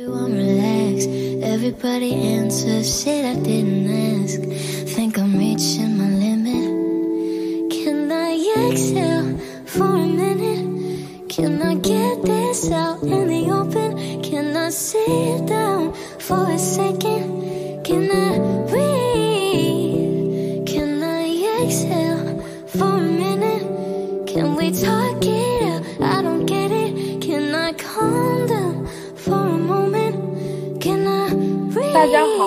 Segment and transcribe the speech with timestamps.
[0.00, 1.06] Everyone relax,
[1.42, 3.90] everybody answer shit I didn't
[4.22, 4.40] ask.
[4.94, 7.72] Think I'm reaching my limit.
[7.72, 8.38] Can I
[8.70, 11.28] exhale for a minute?
[11.28, 14.22] Can I get this out in the open?
[14.22, 17.27] Can I sit down for a second?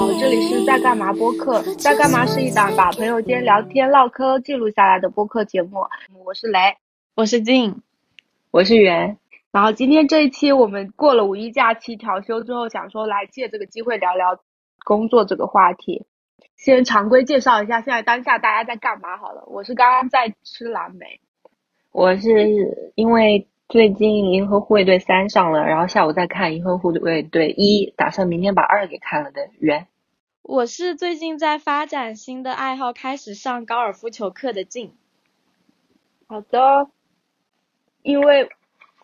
[0.01, 1.61] 好，这里是在干嘛播客。
[1.75, 5.81] 在干嘛是一档把朋友间聊天唠嗑记录下来的播客节目。
[6.25, 6.57] 我是雷，
[7.15, 7.83] 我是静，
[8.49, 9.19] 我是圆。
[9.51, 14.39] 然后今天这一期我们过了五一假期调休之后，想说来借这个机会聊聊
[14.83, 16.03] 工作这个话题。
[16.57, 19.43] 先常规介绍一下现在当下大家在干嘛好了。
[19.45, 21.19] 我是刚刚在吃蓝莓，
[21.91, 29.85] 我是因为最近银河护卫队三上了，然后下午在看银河护卫队一，打算明天把二给看了的圆。
[30.51, 34.91] 我是最近在发展新的爱好，开始上高尔夫球课的静。
[36.27, 36.89] 好的，
[38.01, 38.49] 因为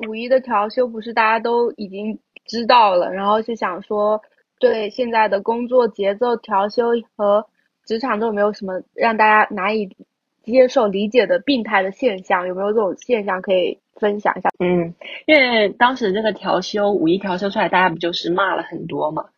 [0.06, 4.22] 五一的调休不是大家都已经知道了，然后就想说
[4.60, 7.48] 对现在的工作节奏调休和
[7.86, 9.96] 职场中有没有什么让大家难以
[10.44, 12.46] 接受理解的病态的现象？
[12.46, 14.50] 有没有这种现象可以分享一下？
[14.60, 14.94] 嗯，
[15.26, 19.30] 因为当时这个调休五一调休出来，大家不就是骂了很多嘛？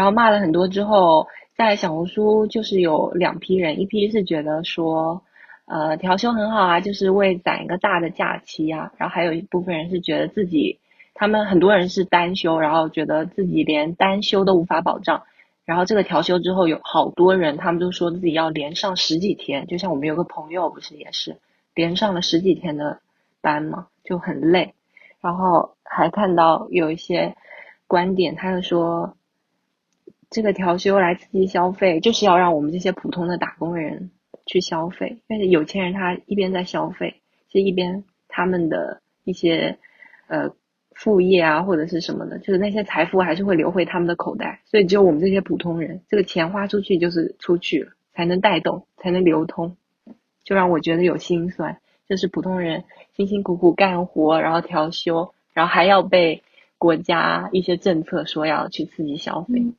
[0.00, 1.26] 然后骂了很多之后，
[1.58, 5.22] 在小红书就是有两批人，一批是觉得说，
[5.66, 10.78] 呃，调休很好啊，就是为攒一个大的假期呀、然后还有一部分人是觉得自己，
[11.12, 15.24] 他们很多人是单休，然后觉得自己连单休都无法保障。
[15.66, 21.36] 然后这个调休之后，有好多人他们都说自己要连上十几天，就像我们有个朋友不是也是
[21.74, 23.00] 连上了十几天的
[23.42, 24.72] 班嘛，就很累。
[25.20, 27.36] 然后还看到有一些
[27.86, 29.14] 观点，他就说，
[30.30, 34.10] 这个调休来刺激消费，就是要让我们这些普通的打工人
[34.46, 37.16] 去消费，但是有钱人他一边在消费，
[37.48, 39.76] 就一边他们的一些
[40.28, 40.50] 呃
[40.94, 49.76] 副业啊或者是什么的，就是那些财富还是会流回他们的口袋，所以只有我们这些普通人，这个钱花出去就是出去，才能带动，才能流通，
[50.44, 51.78] 就让我觉得有心酸。
[52.08, 52.84] 就是普通人
[53.16, 56.42] 辛辛苦苦干活，然后调休，然后还要被
[56.76, 59.72] 国家一些政策说要去刺激消费。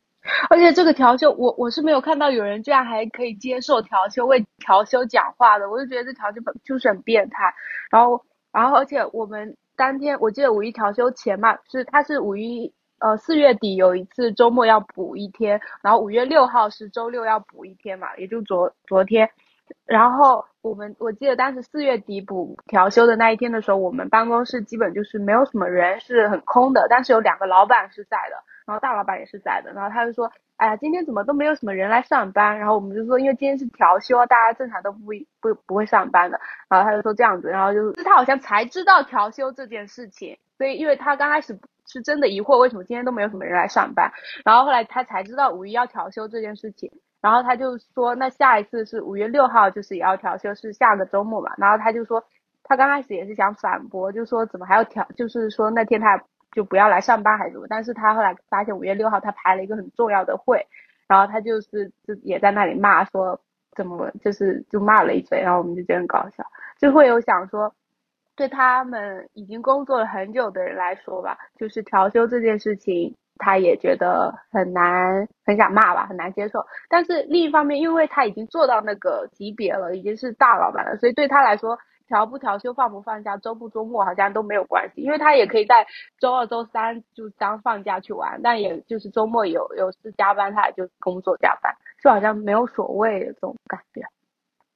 [0.50, 7.54] 而且这个调休，我我是没有看到有人居然还可以接受调休为调休讲话的，我就觉得这调休本就是很变态。
[7.90, 19.30] 然后，然后而且我们当天我记得五一调休前嘛，是他是五一呃四月底有一次周末要补一天，然后五月六号是周六要补一天嘛，也就昨昨天。
[19.86, 28.36] 然后我们我记得当时四月底补调休的那一天的时候，我们办公室基本就是没有什么人，是很空的，但是有两个老板是在的。
[28.72, 32.58] 然后大老板也是在的，然后他就说，哎呀，今天怎么都没有什么人来上班？
[32.58, 35.00] 然后我们就说，因为今天是调休，大家正常都不
[35.42, 36.40] 不不会上班的。
[36.70, 44.10] 然后他就说这样子，然后就是他好像才知道调休这件事情，所以因为他刚开始是真的疑惑为什么今天都没有什么人来上班，
[44.46, 46.90] 然后后来他才知道五一要调休这件事情，
[47.20, 51.52] 然后他就说，那下一次是五月六号，就是也要调休，是下个周末嘛。
[51.58, 52.24] 然后他就说，
[52.64, 56.24] 他刚开始也是想反驳，就说怎么还要调，就是说那天他。
[56.52, 60.66] 就不要来上班还是什么，但是他后来发现五月六号他排了一个很重要的会，
[61.08, 63.40] 然后他就是就也在那里骂说
[63.76, 66.44] 怎么就是就骂了一嘴，然后我们就觉得很搞笑，
[66.78, 67.74] 就会有想说，
[68.36, 76.66] 对他们已经工作了很久的人来说吧，就是调休这件事情，他也觉得很难，很想骂吧，很难接受。
[76.90, 81.80] 但是另一方面，因为他已经做到那个级别了，已经是大老板了，所以对他来说。
[82.12, 85.88] 调不调休、放不放假、周不周末好像都没有关系，因为他也可以在
[86.20, 91.74] 周二、周三就当放假去玩，但也就是周末有有事加班，他也就工作加班，
[92.04, 94.02] 就好像没有所谓的这种感觉，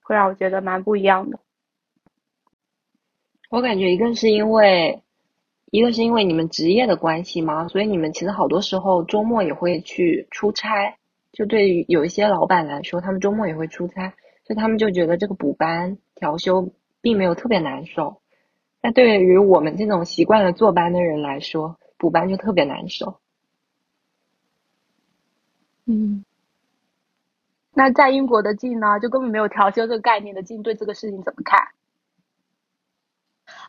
[0.01, 1.37] 会让我觉得蛮不一样的。
[3.49, 5.03] 我感觉一个是因为，
[5.71, 10.95] 一个是因为你们职业的关系嘛，所以你们其实好多时候周末也会去出差。
[11.33, 14.13] 就对于有一些老板来说，他们周末也会出差，
[14.45, 16.69] 所以他们就觉得这个补班调休。
[17.05, 18.19] 并没有特别难受，
[18.81, 23.19] 那对于我们这种习惯了坐班的人来说，补班就特别难受。
[25.85, 26.25] 嗯，
[27.75, 31.67] 那在英国的静呢，就根本没有调休这个概念的静，对这个事情怎么看？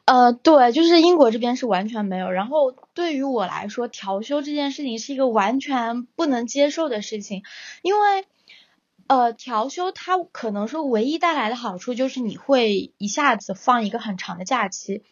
[0.07, 2.31] 呃，对，就是英国这边是完全没有。
[2.31, 7.43] 然后对于我来说，调休这件事情是一个完全不能接受的事情，
[7.83, 8.25] 因为。
[9.09, 15.05] 呃，调休它可能说唯一带来的好处就是你会一下子放一个很长的假期，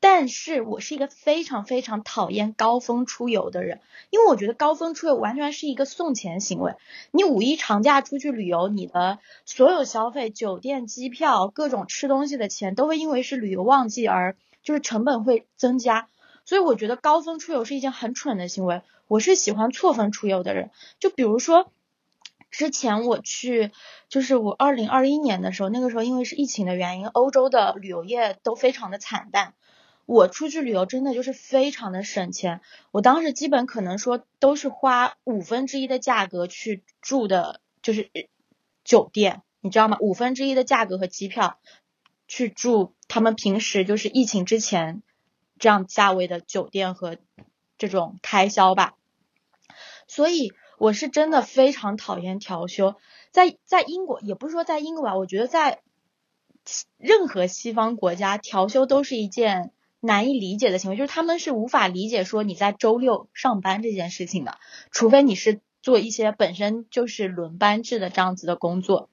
[0.00, 6.74] 但是我是一个非常非常讨厌高峰出游的人，因为我觉得高峰出游完全是一个送钱行为。
[7.12, 16.08] 你五一长假出去旅游，你的所有消费、酒店、机票、各种吃东西的钱，都会因为是旅游旺季而就是成本会增加。
[16.44, 18.82] 所以我觉得高峰出游是一件很蠢的行为。
[19.06, 21.70] 我是喜欢错峰出游的人，就比如说。
[22.56, 23.70] 之前我去，
[24.08, 29.52] 就是我二零二一年的时候，那个时候因为是疫情的原因，欧洲的旅游业都非常的惨淡。
[30.06, 32.62] 我出去旅游真的就是非常的省钱，
[32.92, 38.10] 我当时基本可能说都是花五分之一的价格去住的，就是
[38.84, 39.98] 酒店，你知道吗？
[40.00, 41.58] 五分之一的价格和机票
[42.26, 45.02] 去住他们平时就是疫情之前
[45.58, 47.18] 这样价位的酒店和
[47.76, 48.94] 这种开销吧。
[50.06, 50.54] 所以。
[50.78, 52.96] 我是真的非常讨厌调休，
[53.30, 55.80] 在在英国也不是说在英国吧，我觉得在
[56.98, 64.58] 任何西方国家调休都是一件难以理解的行为，就是他们是无法理解说你在周六上班这件事情的，
[64.90, 69.08] 除非你是做一些本身就是轮班制的这样子的工作。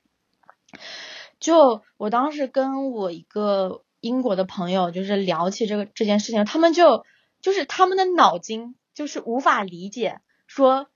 [1.39, 7.05] 就我当时跟我一个英国的朋友就是聊起这个这件事情，他们就
[7.41, 10.87] 就是他们的脑筋就是无法理解说。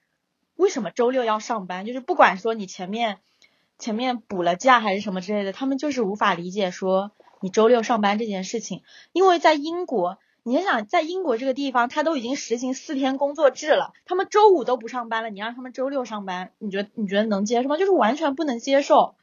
[0.58, 1.86] 为什么周六要上班？
[1.86, 3.20] 就是不管说你前面
[3.80, 8.84] 前面补了假还是什么之类的，他们就是无法理解说你周六上班这件事情。
[9.14, 17.78] 因为在英国，你想想，在英国这个地方，他都已经实行四天工作制了，他们周五都不上班了，你让他们周六上班，你觉得你觉得能接受吗？
[17.78, 19.16] 就是完全不能接受。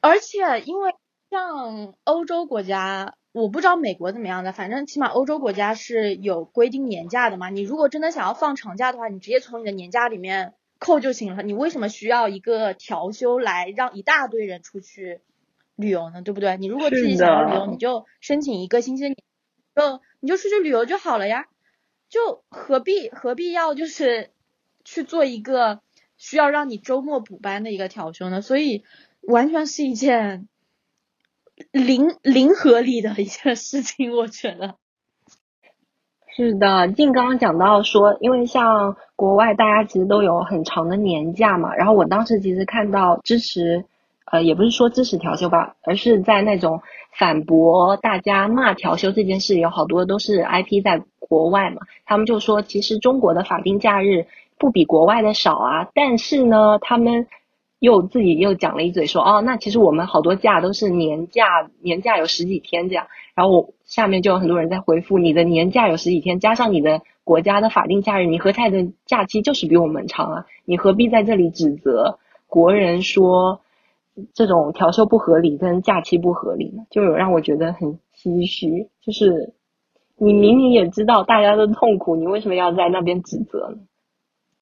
[0.00, 0.89] 而且因为
[1.30, 3.14] 像欧洲国家。
[3.32, 7.48] 我不知道美国怎么样的，反正起码欧洲国家是有规定年假的嘛。
[7.48, 11.44] 你如果真的想要放长假的话，你直接从你的年假里面扣就行了。
[11.44, 15.20] 你为什么需要一个调休来让一大堆人出去
[15.76, 16.22] 旅游呢？
[16.22, 16.56] 对不对？
[16.56, 19.14] 你如果自己想要旅游，你就申请一个星期的，
[19.76, 21.46] 就你就出去旅游就好了呀。
[22.08, 24.32] 就何必何必要就是
[24.84, 25.82] 去做一个
[26.16, 28.42] 需要让你周末补班的一个调休呢？
[28.42, 28.82] 所以
[29.20, 30.48] 完全是一件。
[31.72, 34.74] 零零合理的一件事情，我觉得
[36.36, 36.88] 是的。
[36.88, 43.84] 静刚刚讲到说，因为像国外大家其实都有很长的年假嘛，然后我当时其实看到支持，
[44.30, 46.82] 呃，也不是说支持调休吧，而是在那种
[47.18, 54.26] 反驳大家骂调休这件事，有好多都是 IP 在国外嘛，他们就说其实中国的法定假日
[54.58, 57.26] 不比国外的少啊，但是呢，他们。
[57.80, 63.06] 又自己又讲了一嘴，说哦，那其实我们好多假都是年假，年假有十几天这样。
[63.34, 73.62] 然后我下面就有很多人在回复，你的年假有十几天，加上你的国家的法定假日，你合起来的假期就是比我们长啊，你何必在这里指责国人说
[74.34, 76.82] 这种调休不合理跟假期不合理呢？
[76.90, 79.54] 就有让我觉得很唏嘘，就是
[80.18, 83.78] 你明明也知道大家的痛苦，你为什么要在那边指责呢？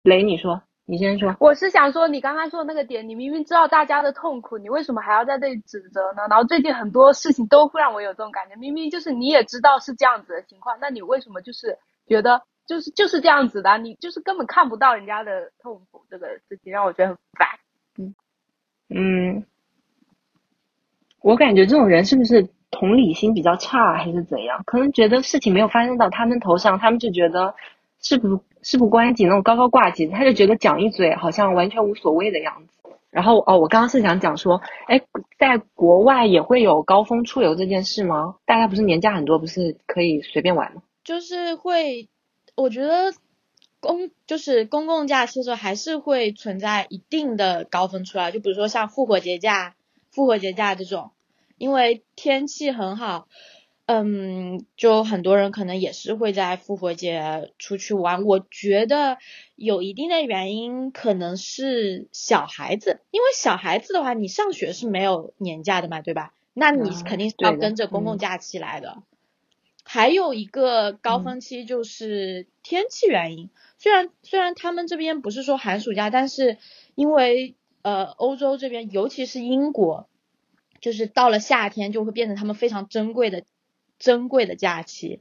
[0.04, 0.62] 雷，你说。
[0.90, 6.22] 你先说，我是想说，你刚刚说的那个点，你明明知道大家的痛苦，你为什么还要在这里指责呢？
[6.30, 11.76] 然后最近很多事情都会让我有这种感觉，明明就是你也知道是这样子的情况，那你为什么就是
[12.06, 13.76] 觉得就是就是这样子的？
[13.76, 17.48] 你就是根本看不到人家的痛苦，这个事情让我觉得很烦。
[17.98, 18.14] 嗯
[18.88, 19.46] 嗯，
[21.20, 24.62] 我感觉这种人是不是同理心比较差，还是怎样？
[24.64, 27.54] 可能觉得事情没有发生到他们头上，他们就觉得
[28.00, 28.42] 是不。
[28.62, 32.90] 事不关己那种高高挂起，他就觉得讲一嘴好像完全无所谓的样子。
[33.10, 35.00] 然后哦，我刚刚是想讲说，哎，
[35.38, 38.36] 在国外也会有高峰出游这件事吗？
[38.44, 40.82] 大家不是年假很多，不是可以随便玩吗？
[41.04, 42.08] 就是会，
[42.54, 43.14] 我觉得
[43.80, 49.74] 公就是公共假期的时候还是会存在一定的高峰出来，就比如说像复活节假、
[50.10, 51.10] 复活节假这种，
[51.56, 53.26] 因为天气很好。
[53.90, 58.26] 嗯，就很多人可能也是会在复活节出去玩。
[58.26, 59.16] 我觉得
[59.56, 66.34] 有一定的原因，可能是小孩子，因为小孩子的话，你上学是没有年假的嘛，对吧？
[66.52, 69.02] 那你肯定是要跟着公共假期来的。
[69.84, 76.58] 还有一个高峰期就是天气原因，虽然虽然他们这边不是说寒暑假，但是
[76.94, 80.10] 因为呃欧洲这边，尤其是英国，
[80.82, 83.44] 就是到了夏天就会变成他们非常珍贵的。
[83.98, 85.20] 珍贵的假期，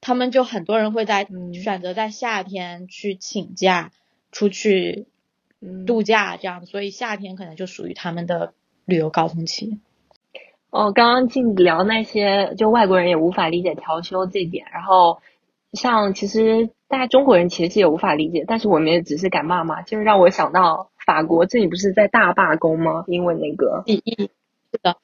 [0.00, 1.26] 他们就很多人会在
[1.62, 3.90] 选择在夏天去请假
[4.30, 5.06] 出去
[5.86, 8.52] 度假这样，所以夏天可能就属于他们的
[8.84, 9.80] 旅游高峰期。
[10.70, 15.22] 哦，刚刚进聊那些，就外国人也无法理解调休这点，然后
[15.72, 23.04] 像其实大家中国人其实也无法理解，但是我们也只是敢骂嘛，就是让我想到法国这里不是在大罢工吗？
[23.06, 24.30] 因为那个第一
[24.70, 24.98] 是的。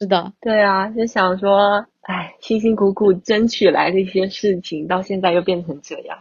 [0.00, 6.18] 是的，对啊，就想说，哎，辛辛苦苦争取来的一些事情，到现在又变成这样。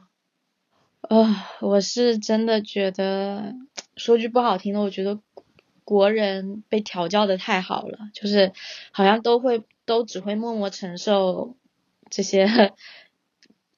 [1.01, 3.56] 啊，我是真的觉得，
[3.98, 5.20] 说句不好听的，我觉得
[5.84, 8.53] 国人被调教的太好了，就是
[8.92, 11.56] 好像都会都只会默默承受
[12.10, 12.74] 这些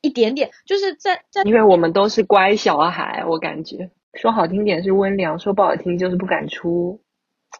[0.02, 7.02] 一点点，就是在在，因为我们都是乖小孩，我感觉说好听点是温良，说不好听就是不敢出，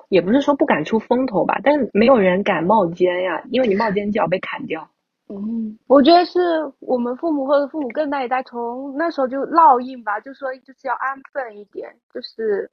[0.10, 4.90] 也不是说不敢出风头吧，但是没有人敢冒尖呀，因为你冒尖就要被砍掉。
[5.28, 6.40] 嗯，我觉得是
[6.80, 12.70] 我们父母或者父母更那一代从那时候就烙印吧，就说就是要安分一点，就是，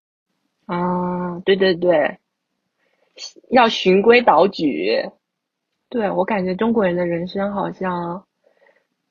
[0.66, 2.18] 啊，对对对，
[3.50, 5.02] 要循规蹈矩。
[5.88, 8.24] 对我感觉中国人的人生好像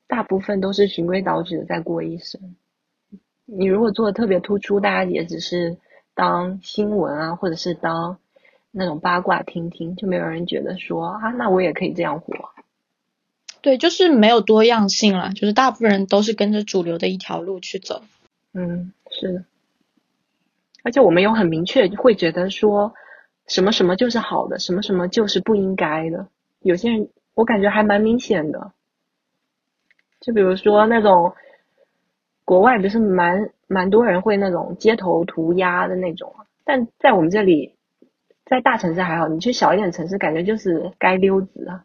[0.06, 2.40] 大部分都是循规蹈矩的在过一生。
[3.44, 5.76] 你如果做的特别突出，大家也只是
[6.14, 8.18] 当新闻啊，或者是当
[8.70, 12.34] 那种八卦听听，就没有人觉得说啊，那我也可以这样活。
[13.60, 18.02] 对，就是没有多样性了，就是大部分人都是跟着主流的一条路去走。
[18.52, 19.44] 嗯，是的。
[20.82, 22.92] 而且我们有很明确会觉得说，
[23.46, 26.26] 什么什么就是好的，什么什么就是不应该的。
[26.60, 28.72] 有些人我感觉还蛮明显的，
[30.20, 31.34] 就比如说那种
[32.52, 36.30] 国外不是蛮蛮多人会那种街头涂鸦的那种，
[36.64, 37.74] 但在我们这里，
[38.44, 41.82] 在大城市还好，你去小一点城市，感觉就是街溜子啊。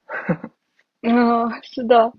[1.04, 2.12] 嗯，是的，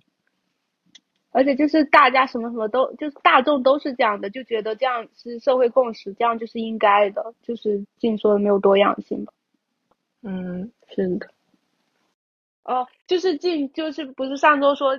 [1.30, 9.32] 而且就是大家什么什么都，就是大众都是这样的，就觉得这样是社会共识，这样就是应该的，就是净说的没有多样性吧。
[10.22, 11.28] 嗯，是的。
[12.64, 14.98] 哦，就是进，就是不是上周说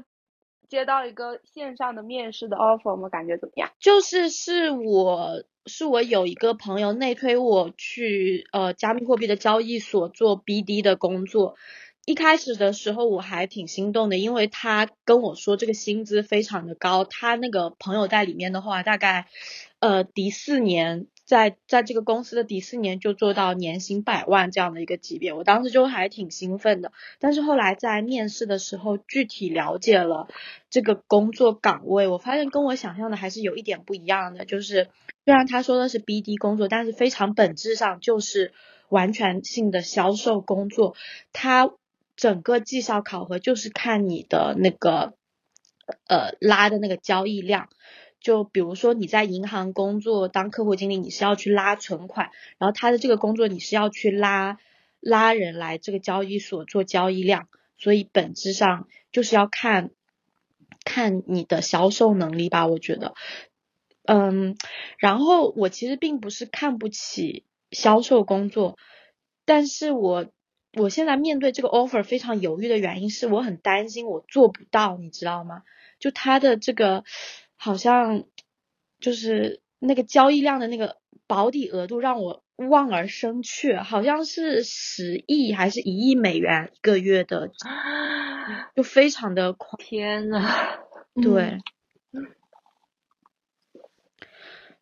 [0.69, 3.09] 接到一个线上的面试的 offer 吗？
[3.09, 3.71] 感觉怎么样？
[3.79, 11.55] 就是是我是我有一个朋友内推我去呃加密货币的交易所做 BD 的工作。
[12.05, 19.27] 一开始的时候我还挺心动的，因为他跟我说这个薪资非常的高，他那个朋友在里面的话，大概
[19.79, 26.91] 呃第四年在在这个公司的第四年就做到年薪百万这样的一个级别，我当时就还挺兴奋的。
[27.19, 30.27] 但是后来在面试的时候，具体了解了
[30.71, 34.43] 这个工作岗位，我发现跟我想象的还是有一点不一样的。
[34.45, 34.89] 就是
[35.23, 38.51] 虽然他说的是 BD 工作，但是非常本质上就是
[38.89, 40.95] 完全性的销售工作，
[41.31, 41.71] 他。
[42.15, 45.13] 整个绩效考核就是看你的那个
[46.05, 47.69] 呃拉的那个交易量，
[48.19, 54.57] 就比如说你在银行工作当客户经理，你是要去拉存款，然后他的这个工作你是要去拉
[54.99, 57.47] 拉人来这个交易所做交易量，
[57.77, 59.91] 所以本质上就是要看
[60.83, 63.13] 看你的销售能力吧，我觉得，
[64.05, 64.57] 嗯，
[64.97, 68.77] 然后我其实并不是看不起销售工作，
[69.45, 70.27] 但是我。
[70.73, 75.63] 我现在面对这个 offer 非常犹豫的原因是我很担心我做不到，你知道吗？
[75.97, 77.03] 就他的这个
[77.61, 78.23] 好像
[79.01, 80.95] 就是那个交易量的那个
[81.27, 87.51] 保底额度让我望而生却，好像是十亿还是一亿美元一个月的，
[88.75, 89.77] 就非常的狂。
[89.77, 90.39] 天呐，
[91.21, 91.57] 对，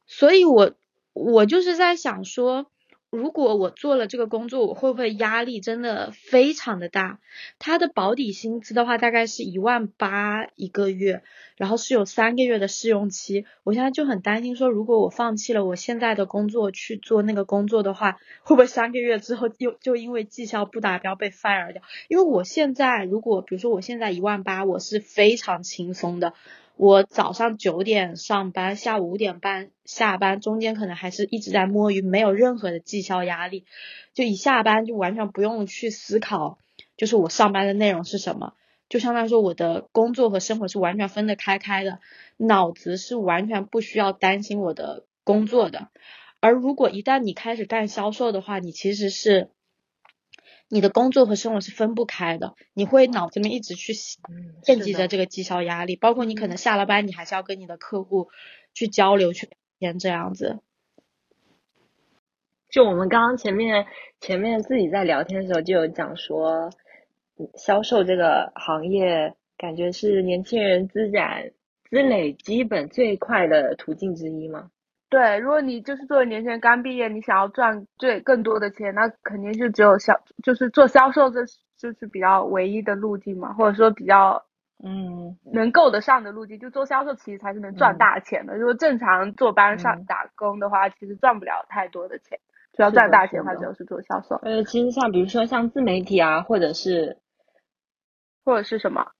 [0.06, 0.76] 所以我
[1.14, 2.72] 我就是在想说。
[3.10, 7.20] 如果我做了这个工作，我会不会压力真的非常的大？
[7.58, 11.24] 他的保底薪资的话，大概是一万八一个月，
[11.56, 13.46] 然后是有三个月的试用期。
[13.64, 21.82] 我现在就很担心，说如果我放弃了我现在的工作去做那个工作的话，会不会三个月之后又就因为绩效不达标被 fire 掉？
[22.10, 26.34] 因为我现在如果比如说我现在一万八，我是非常轻松的。
[26.78, 33.66] 我早上九点上班，下午五点半下班，中间可能还是一直在摸鱼，没有任何的绩效压力。
[34.14, 36.60] 就一下班就完全不用去思考，
[36.96, 38.54] 就是我上班的内容是什么，
[38.90, 42.00] 就相当于说我的工作和生活是完全分得开开的，
[42.38, 45.88] 脑子是完全不需要担心我的工作的。
[46.40, 49.50] 而如果一旦你开始干销售的话，你其实是。
[50.70, 53.94] 你的工作和生活是分不开的，你会脑子里面一直去
[54.64, 58.30] 惦记着这个绩效压力，包括你可能下了班，你还是要跟你的客户
[58.74, 60.60] 去交流、去聊天这样子。
[62.70, 63.86] 就我们刚刚前面
[64.20, 66.70] 前面自己在聊天的时候就有讲说，
[67.56, 71.52] 销售这个行业感觉是年轻人资产
[71.90, 74.70] 积累基本最快的途径之一嘛。
[75.10, 81.46] 对，如果你就是作为年轻人刚毕业，你想要赚最更多的钱，那肯定是只有销，就是做销售，这
[81.78, 84.44] 就是比较唯一的路径嘛，或者说比较
[84.84, 86.60] 嗯能够得上的路径。
[86.60, 88.58] 就做销售其实才是能赚大钱的。
[88.58, 92.38] 如果正常坐班上打工的话，其实赚不了太多的钱。
[92.74, 97.18] 只要赚大钱的话，是的只要是做销售呃，其实像比如说像自媒体啊，或者是
[98.44, 99.12] 或者是什么。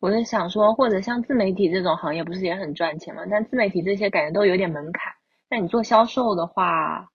[0.00, 3.22] 我在想说，或者像自媒体这种行业不是也很赚钱吗？
[3.30, 5.12] 但自媒体这些感觉都有点门槛。
[5.48, 7.08] 那你做销售的话，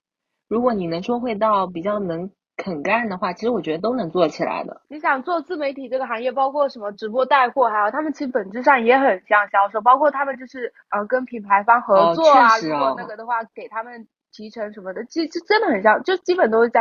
[0.48, 4.82] 如果你能说会道比较能肯干的话，其实我觉得都能做起来的。
[4.88, 16.80] 你想做自媒体这个行业，包括什么直播带货，还有他们其实本质上也很像销售，包括他们就是呃跟品牌方合作啊，如果哦那个的话给他们提成什么的，其实真的很像，就基本都是在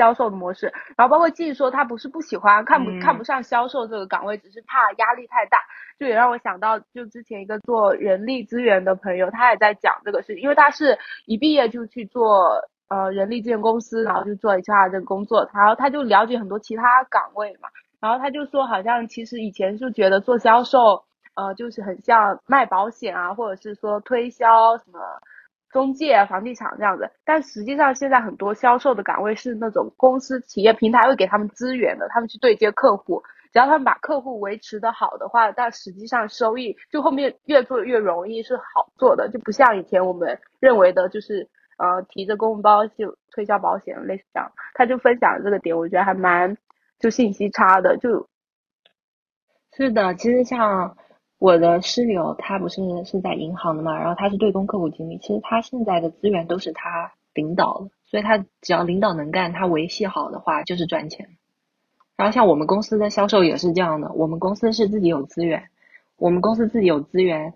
[0.00, 0.72] 销售的模式。
[0.96, 5.58] 然后包括季说他不是不喜欢，看不、嗯看不上销售这个岗位，只是怕压力太大。
[5.98, 17.68] 就也让我想到，就之前一个做人力资源的朋友，他也在讲这个事情，因为他是一毕业就去做呃人力资源公司，然后就做 HR 这个工作，然后他就了解很多其他岗位嘛，
[18.00, 21.04] 然后他就说，好像其实以前就觉得做销售，
[21.34, 24.98] 呃，就是很像卖保险啊，或者是说推销什么
[25.70, 33.22] 中介、房地产这样子，但实际上现在很多销售的岗位是那种公司、企业、平台会给他们资源的，他们去对接客户。
[33.52, 44.52] 只要他们把客户维持的好的话，但实际上收益就后面越做越容易，是好做的，就不像以前我们认为的，就是呃提着公文包就推销保险，类似这样。
[44.74, 46.56] 他就分享了这个点，我觉得还蛮
[47.00, 48.28] 就信息差的，就
[49.72, 50.96] 是的，其实像
[51.40, 61.30] 我的室友，他不是是在银行的嘛，然后他是对公客户经理，其实他现在的资源都是他领导的，所以他只要领导能干，他维系好的话就是赚钱。
[62.14, 65.70] 然后像我们公司的销售也是这样的，我们公司是自己有资源，
[66.18, 67.54] 我们公司自己有资源，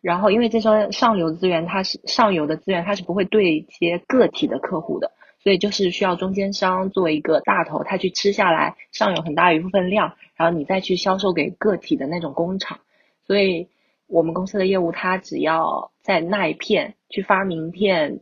[0.00, 12.80] 然后因为这说上游资源它是上游的资源，它是不会对接个体的客户的，所以就是需要中间商做一个大头，他去吃下来上游很大一部分量，然后你再去销售给个体的那种工厂。
[13.26, 13.68] 所以
[14.06, 18.20] 我们公司的业务，它只要在那一片去发名片，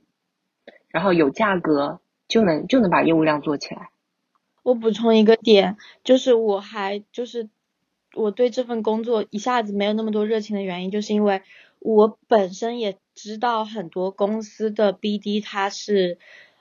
[0.89, 3.91] 然后有价格，就能就能把业务量做起来。
[4.63, 7.49] 我补充一个点，就是我还就是
[8.15, 11.43] 我对这份工作一下子没有那么多热情的原因，就是因为
[11.79, 16.19] 我本身也知道很多公司的 BD 它是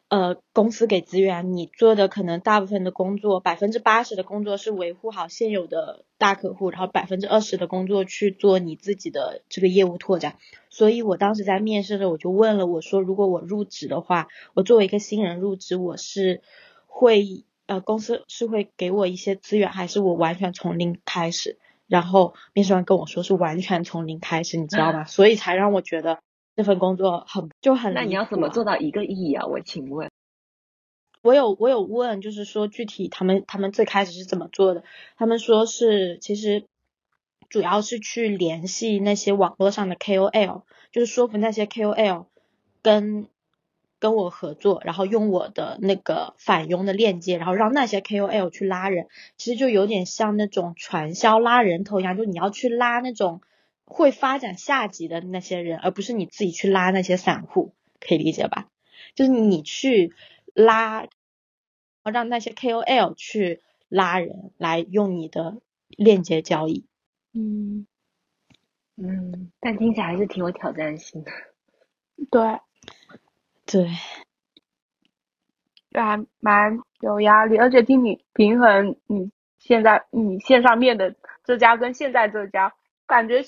[0.10, 10.36] 呃公司给资源，你做的可能大部分的工作，百分之八十的工作是维护好现有的大客户，然后百分之二十的工作去做你自己的这个业务拓展。
[10.70, 16.42] 所以我当时在面试的时候，我就问了我说，如果我入职的话，我作为一个新人入职，我是
[16.88, 17.46] 会。
[17.70, 21.60] 呃，公司是会给我一些资源，还是我完全从零开始？
[21.86, 25.06] 然后面试官跟我说是完全从零开始，你知道吗？
[25.06, 26.18] 所以才让我觉得
[26.60, 27.94] 这份工作很就很。
[27.94, 29.46] 那你要怎么做到一个亿啊？
[29.46, 30.12] 我请问。
[31.22, 34.84] 我有我有问，就是说具体他们他们最开始是怎么做的？
[35.16, 36.66] 他们说是其实
[37.48, 42.26] 主要是去联系那些网络上的 KOL，就是说服那些 KOL
[42.82, 43.30] 跟。
[44.02, 53.42] 跟我合作，然后用我的那个返佣的链接，然后让那些 KOL 去拉人，其实就有点像那种传销拉人头一样，就你要去拉那种
[53.90, 58.70] 会发展下级的那些人，而不是你自己去拉那些散户，可以理解吧？
[59.16, 60.14] 就是你去
[60.54, 61.08] 拉，
[62.04, 66.86] 让那些 KOL 去拉人来用你的链接交易。
[67.34, 67.88] 嗯
[68.96, 71.32] 嗯，但听起来还是挺有挑战性的。
[72.32, 72.60] 对。
[73.72, 73.88] 对，
[75.94, 82.74] 还蛮有压力，而且听你平衡你现在你线上面的这家跟现在这家，
[83.06, 83.44] 感觉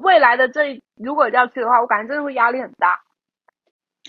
[0.00, 3.00] 未来的这如果要去的话，我感觉真的会压力很大。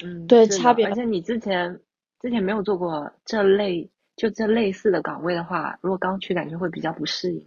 [0.03, 0.87] 嗯，对，差别。
[0.87, 1.81] 而且你之前
[2.19, 7.45] 之前没有做过这类就这类似的岗位的话，如果刚去，感觉会比较不适应。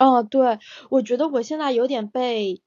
[0.00, 0.58] 哦，对，
[0.90, 2.62] 我觉得我现在有点被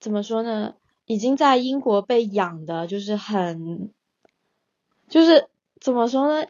[0.00, 0.74] 怎么说呢？
[1.04, 3.92] 已经在英国被养的，就是很，
[5.08, 5.48] 就是
[5.80, 6.48] 怎么说呢？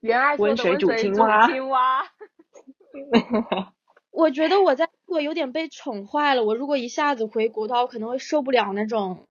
[0.00, 1.46] 原来温水煮青蛙。
[1.46, 2.02] 青蛙。
[4.18, 6.42] 我觉得我在我有点被宠坏了。
[6.42, 9.28] 我如果一下子回国的话，我可能会受不了那种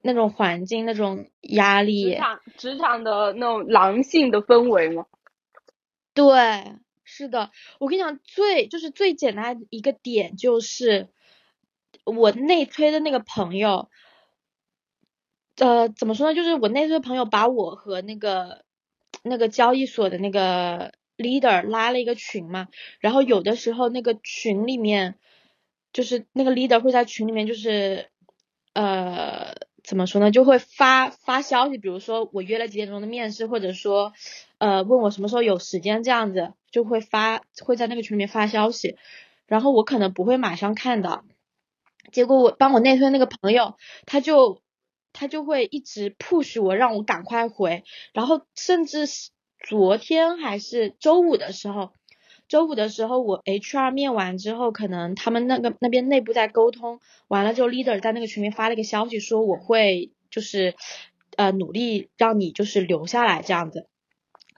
[0.00, 2.12] 那种环境、那种压力。
[2.14, 5.04] 职场职场的那种狼性的氛围吗？
[6.14, 6.74] 对，
[7.04, 7.50] 是的。
[7.78, 11.08] 我跟你讲，最就是最简单一个点就是。
[12.04, 13.90] 我内推的那个朋友，
[15.58, 16.34] 呃，怎么说呢？
[16.34, 18.64] 就是我内推朋友把我和那个
[19.22, 25.16] 那个交易所的那个 leader 拉了一个群嘛，然后有的时候那个群里面，
[25.92, 28.08] 就是那个 leader 会在群里面，就是
[28.72, 30.30] 呃，怎么说呢？
[30.30, 34.12] 就会发发消息，比如说我约了几点钟的面试，或者说
[34.58, 38.96] 呃问我什么时候有时间这样子，就会发会在那个群里面发消息，
[39.46, 41.24] 然后我可能不会马上看到。
[42.12, 44.62] 结果我帮我内推那个朋友，他就
[45.12, 49.06] 他就会一直 push 我，让我赶快回，然后甚至
[49.62, 51.90] 昨天还是周五的时候，
[52.48, 60.74] 周五的时候我 HR 面完之后，可能他们那个那边内部在沟通完了之后，leader 在那个群里发了一个消息说我会就是
[61.36, 63.86] 呃努力让你就是留下来这样子。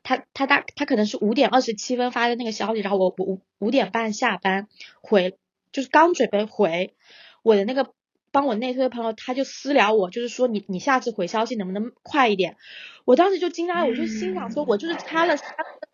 [0.04, 4.68] 他他大他可能是五点二十七分发的那个消息，然后我我五五点半下班
[5.00, 5.36] 回，
[5.72, 6.94] 就是刚准备回
[7.42, 7.92] 我的那个
[8.32, 12.56] 帮我内推的朋友，他就私聊我，就是说你你下次回消息能不能快一点？
[13.04, 15.48] 我当时就惊呆了，我就心想说，我就是差了三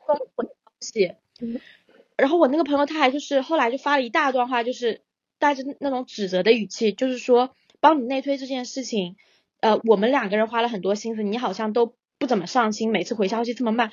[0.06, 1.12] 分钟回消息，
[2.16, 5.02] 然后我那个朋友他还就是后来就发了一大段话，就是
[5.38, 9.16] 带着那种指责的语气，就是说帮你内推这件事情，
[9.60, 11.97] 呃，我们两个人花了很多心思，你好像都。
[12.18, 13.92] 不怎么上心，每次回消息这么慢，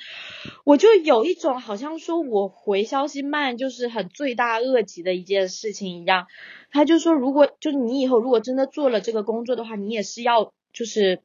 [0.64, 6.26] 我就有一种好像说我回消息慢就是很罪大恶极的一件事情一样。
[6.72, 11.22] 他就说，如果就是你以后如果真的做了这个工作的话，你也是要就是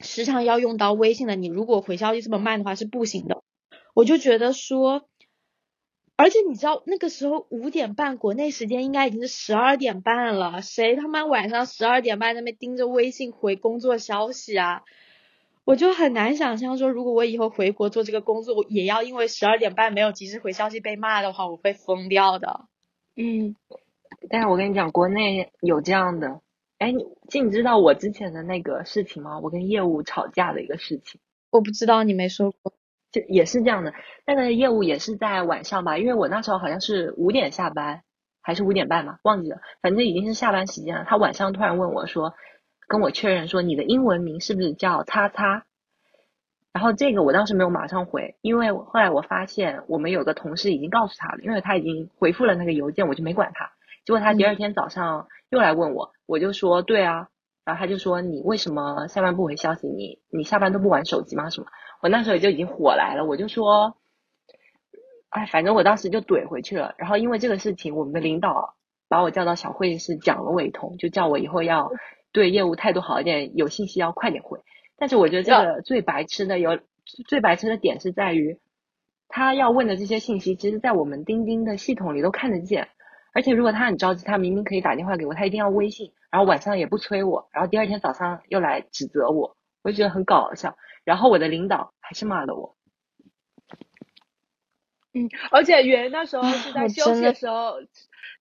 [0.00, 1.36] 时常要用到微信的。
[1.36, 3.42] 你如果回消息这么慢的话是不行的。
[3.94, 5.02] 我就觉得说，
[6.16, 14.82] 而且你知道那个时候五点半国内时间应该已经是十二点半了，谁他妈晚上十二点半那边盯着微信回工作消息啊？
[15.68, 22.62] 我就很难想象说，如果我以后回国做这个工作，我也要因为十二点半没有及时回消息被骂的话，我会疯掉的。
[23.16, 23.54] 嗯，
[24.30, 26.40] 但是我跟你讲，国内有这样的。
[26.78, 27.04] 哎，你
[27.42, 29.40] 你知道我之前的那个事情吗？
[29.40, 31.20] 我跟业务吵架的一个事情。
[31.50, 32.72] 我不知道，你没说过。
[33.12, 33.92] 就也是这样的，
[34.26, 35.98] 那个业务也是在晚上吧？
[35.98, 38.04] 因为我那时候好像是五点下班，
[38.40, 39.58] 还是五点半嘛，忘记了。
[39.82, 41.04] 反正已经是下班时间了。
[41.06, 42.32] 他晚上突然问我说。
[42.88, 45.64] 跟我确认说你的英文名是不是叫叉叉？
[46.72, 53.72] 然后这个我当时没有马上回，因为后来我发现我们有个同事已经告诉他了，因为他已经回复了那个邮件，我就没管他。
[54.04, 57.28] 结果他第二天早上又来问我，我就说对啊，
[57.64, 59.86] 然后他就说你为什么下班不回消息？
[59.88, 61.50] 你你下班都不玩手机吗？
[61.50, 61.66] 什么？
[62.00, 63.96] 我那时候就已经火来了，我就说，
[65.30, 66.94] 哎，反正我当时就怼回去了。
[66.96, 68.76] 然后因为这个事情，我们的领导
[69.08, 71.90] 把我叫到小会议室讲了我一通，就叫我以后要。
[72.32, 74.60] 对业务态度好一点，有信息要快点回。
[74.96, 76.78] 但是我觉得这个最白痴的有
[77.26, 78.58] 最白痴的点是在于，
[79.28, 82.88] 他要问的这些信息，其实在我们钉钉的系统里都看得见。
[83.32, 90.76] 而且如果他很着急，他明明可以打电话给我，他一定要微信，然后晚上也不催我，然后第二天早上又来指责我，我就觉得很搞笑。
[91.04, 92.76] 然后我的领导还是骂了我。
[95.14, 97.74] 嗯，而且袁那时候是在休息的时候。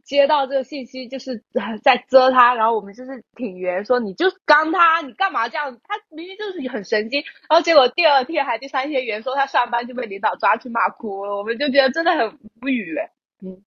[0.07, 1.43] 接到这个信息就是
[1.83, 5.77] 在遮他，然后我们就是挺圆说你就刚他，你干嘛这样？
[5.83, 12.97] 他明明就是很神经，然后结果第二天还第三天圆说他上班就被领导抓去骂哭了，我们就觉得真的很无语。
[13.41, 13.61] 嗯，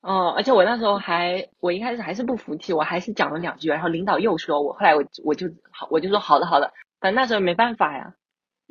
[0.00, 8.14] 哦，而且我那时候还我一开始还是不服气，我还是讲了两句，然后领导又说我，后来我我就好我就说好的好的，反正那时候没办法呀。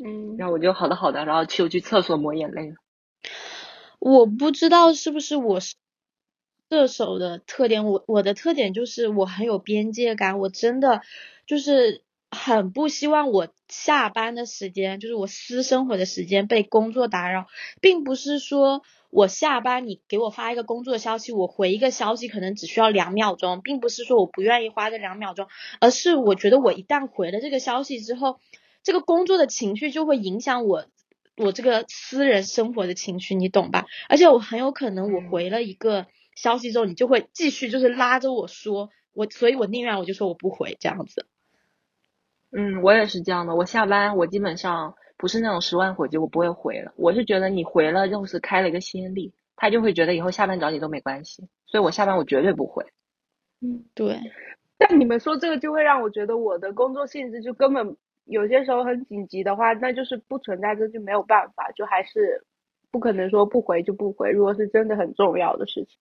[0.03, 2.75] 嗯，然后我就好的好的，然后去去厕所抹眼泪了。
[3.99, 5.75] 我不知道是不是我是。
[6.69, 11.01] 射手的特点，我我的特点就是我很有边界感，我真的
[11.45, 12.01] 就是
[12.31, 17.45] 很不希望我下班的时间，就是我私生活的时间被工作打扰，
[17.81, 25.47] 并不是说我下班你给我发一个工作消息，我回一个消息可能只需要两秒钟，并不是说我不愿意花这两秒钟，
[25.79, 28.39] 而是我觉得我一旦回了这个消息之后，
[28.83, 30.87] 这个工作的情绪就会影响我
[31.37, 33.85] 我这个私人生活的情绪，你懂吧？
[34.09, 36.07] 而且我很有可能我回了一个。
[36.35, 41.25] 消息之后，你就会继续就是拉着我说我，所以我宁愿我就说我不回这样子。
[42.51, 43.55] 嗯，我也是这样的。
[43.55, 46.93] 我下班我基本上不是那种十万火急，我不会回了。
[46.95, 52.85] 我是觉得你回了就是开了一个先例，他就会觉得以后下班找你都没关系，所以我下班我绝对不回。
[53.61, 54.19] 嗯，对。
[54.77, 57.95] 但你们说这个就会让我觉得我的工作性质就根本
[58.25, 62.45] 有些时候很紧急的话，那就是不存在这就没有办法，就还是
[62.91, 64.31] 不可能说不回就不回。
[64.31, 65.97] 如果是真的很重要的事情。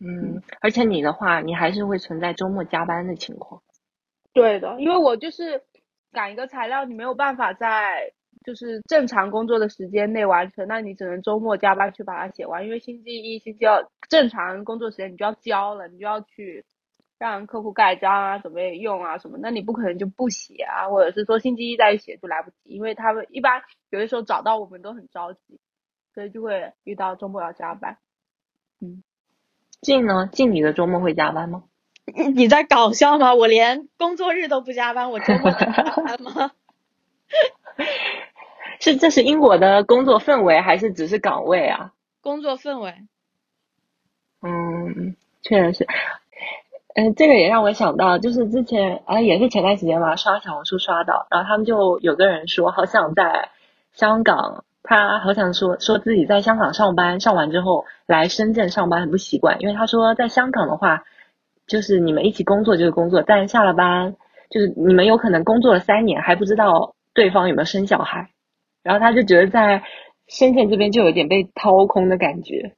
[0.00, 3.60] 嗯，而且你的话，你还是会存在周末加班的情况。
[4.32, 5.60] 对的，因为我就是
[6.12, 8.12] 赶一个材料，你没有办法在
[8.44, 12.64] 就是正常工作的时间内完成，那你只能周末加班去把它写完。
[12.64, 16.64] 因为星期一、星期二正常工作时间你就要交了，你就要去
[17.18, 25.58] 让客户盖章啊、准备用啊什么，那你不可能就不写啊，或者是说星期一再写就来不及，因为他们一般有的时候找到我们都很着急，
[26.14, 27.98] 所以就会遇到周末要加班。
[28.80, 29.02] 嗯。
[29.80, 30.28] 静呢？
[30.32, 31.64] 静，你的周末会加班吗？
[32.34, 33.34] 你在搞笑吗？
[33.34, 36.50] 我连工作日都不加班，我周末加班吗？
[38.80, 41.92] 是，这是英国的工作氛围，还是只是岗位啊？
[42.20, 42.94] 工作氛围。
[44.40, 45.86] 嗯，确实是。
[46.94, 53.50] 嗯，这个也让我想到，就是之前啊，也是前段时间吧，刷小红书刷到，然后他们就有个人说，好想在
[53.92, 61.04] 香港，他好想说说自己在香港上班，上完之后来深圳上班很不习惯，因为他说在香港的话，
[61.66, 64.16] 就是你们一起工作就是工作，但下了班
[64.48, 68.30] 就是你们有可能工作了三年还不知道对方有没有生小孩，
[68.82, 69.82] 然后他就觉得在
[70.26, 72.72] 深圳这边就有点被掏空的感觉，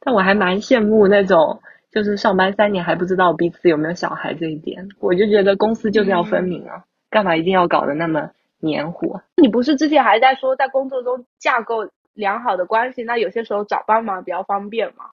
[0.00, 1.60] 但我还蛮羡慕那种。
[1.90, 8.28] 就是上班三年还不知道彼此有没有小孩这一点，我就觉得公司就是要分明啊，干嘛一定要搞得那么
[8.60, 9.20] 黏糊？
[9.36, 15.10] 你不是之前还在说在工作中架构良好的关系，那有些时候找帮忙比较方便嘛？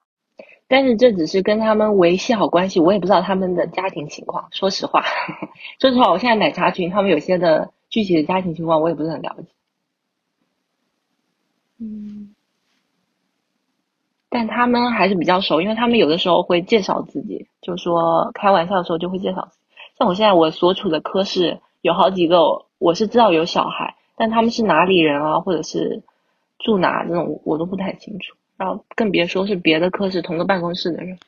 [0.68, 4.48] 但是这只是跟他们维系好关系，我也不知道他们的家庭情况。
[4.50, 5.04] 说实话，
[5.80, 9.46] 说实话，我现在奶茶群他们有些的具体的家庭情况我也不是很了解。
[11.78, 12.34] 嗯。
[14.28, 19.48] 但他们还是比较熟，因为他们有的时候会介绍自己，就说开玩笑的时候就会介绍。
[19.96, 26.02] 像我现在我所处的科室有好几个，我是知道有小孩，但他们是哪里人啊，或者是
[26.58, 28.34] 住哪这种我都不太清楚。
[28.56, 31.18] 然后更别说是别的科室同个办公室的人。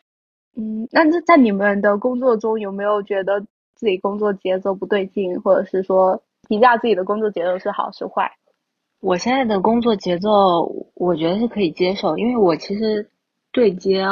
[0.56, 3.40] 嗯，那这在你们的工作中有没有觉得
[3.74, 8.32] 自己工作节奏不对劲，或者是说评价自己的工作节奏是好是坏？
[9.00, 13.08] 我现在的工作节奏，我觉得是可以接受，因为我其实
[13.52, 14.04] 对接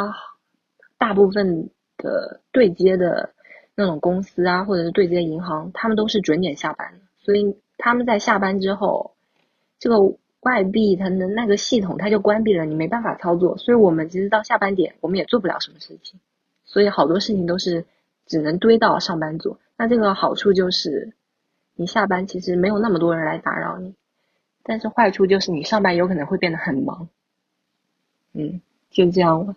[0.98, 3.30] 大部分的对接的
[3.74, 9.16] 那种公司啊，或者是对接银行，他们都是准点下班的，所以他们在下班之后，
[9.80, 9.96] 这个
[10.42, 16.20] 外币它的那个系统它就关闭了，你没办法操作，所以我们其实到下班点我们也做不了什么事情，
[16.64, 17.84] 所以好多事情都是
[18.26, 19.58] 只能堆到上班做。
[19.76, 21.14] 那这个好处就是，
[21.74, 23.96] 你下班其实没有那么多人来打扰你。
[24.62, 27.08] 但是坏处就是你上班有可能会变得很忙，
[28.34, 28.60] 嗯，
[28.90, 29.56] 就这样了。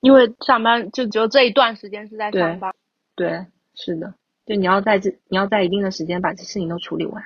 [0.00, 2.74] 因为上班就只有这一段时间是在上班。
[3.14, 4.12] 对，是的，
[4.48, 7.22] 就你要在这，你要在一定的时间把这事情都处理完。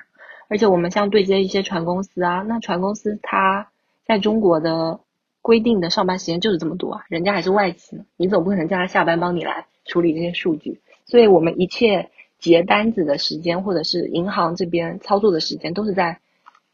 [0.49, 3.69] 而且我们像对接一些船公司啊，那船公司它
[4.05, 4.99] 在中国的
[5.41, 10.81] 规定的上班时间就是这么多啊，人家还是外企呢，你总不可能叫他下班帮你来处理这些数据。
[11.05, 16.19] 所以我们一切结单子的时间，或者是银行这边操作的时间，都是在。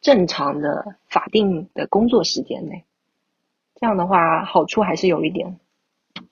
[0.01, 2.85] 正常的法定的工作时间内，
[3.75, 5.59] 这样的话好处还是有一点，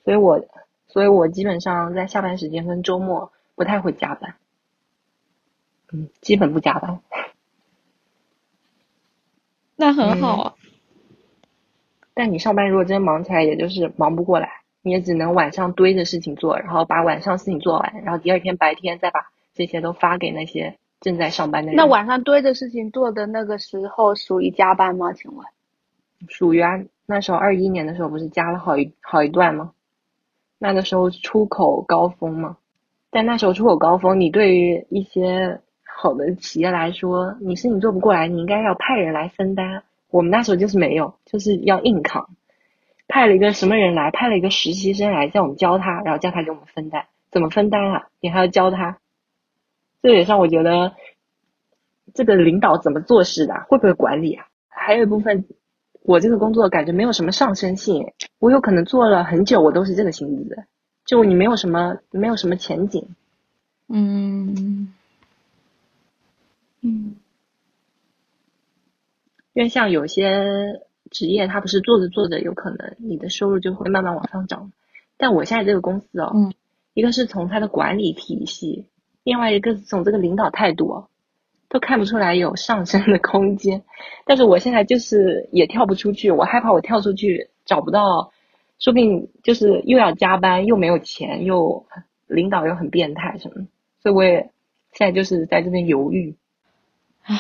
[0.06, 0.40] 所以我
[0.88, 4.36] 所以我基本上在下班时间跟周末不太会加班，
[5.92, 7.02] 嗯，基本不加班。
[9.76, 10.54] 那很好啊。
[12.14, 20.78] 但你上班如果真忙起来，也就是忙不过来，你也只能晚上堆着事情做，然后把晚上事情做完，然后第二天白天再把这些都发给那些。
[21.00, 25.14] 正在上班的人，那晚上堆着事情做的那个时候属于加班吗？
[25.14, 25.46] 请问？
[26.28, 29.74] 属于啊，那时候二一年的时候不是加了好一好一段吗？
[30.58, 32.58] 那个时候出口高峰嘛，
[33.10, 39.84] 但那时候出口高峰，你对于一些好的企业来说，你是你做不过来，你应该要派人来分担。
[40.10, 42.30] 我们那时候就是没有，就是要硬扛，
[43.08, 48.08] 派了一个什么人来，派了一个实习生来叫我们教他，然后叫他给我们分担，怎么分担啊？
[48.20, 49.00] 你还要教他。
[50.02, 50.94] 这也让我觉得，
[52.14, 54.46] 这个领导怎么做事的，会不会管理啊？
[54.70, 55.46] 还有一部分，
[56.04, 60.64] 我这个工作感觉没有什么上升性，我有可能做了很久，我都是这个薪资，
[61.08, 63.08] 就你没有什么，没有什么前景。
[63.88, 64.94] 嗯
[66.82, 67.16] 嗯，
[69.54, 74.72] 因为像有些职业，它不是做着做着，有可能你的收入就会慢慢往上涨。
[75.16, 76.52] 但我现在这个公司哦，
[76.94, 78.86] 一个是从它的管理体系。
[79.24, 81.06] 另外一个是从这个领导态度，
[81.70, 83.84] 都看不出来有上升的空间。
[84.26, 88.32] 但是我现在就是也跳不出去，我害怕我跳出去找不到，
[88.80, 91.86] 说不定就是又要加班，又没有钱，又
[92.28, 93.68] 领导又很变态什么，
[94.02, 94.52] 所以我也
[94.94, 96.36] 现在就是在这边犹豫。
[97.24, 97.40] 唉，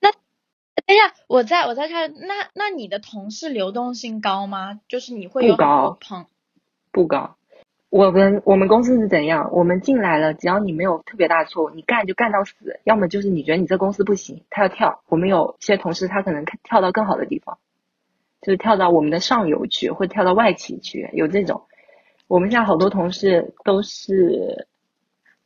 [0.00, 4.80] 那等一下，我在我在看，那那你的同事流动性高吗？
[4.88, 5.98] 就是你会有不高，
[6.90, 7.36] 不高。
[7.90, 9.50] 我们我们公司是怎样？
[9.52, 12.80] 我们进来了，只要你没有特别大的错误，你干就干到死。
[12.84, 15.02] 要么就是你觉得你这公司不行，他要跳。
[15.08, 17.58] 我们有些同事他可能跳到更好的地方，
[18.42, 21.62] 就是跳到我们的上游去，或跳到外企去，有这种。
[22.26, 24.66] 我们现在好多同事都是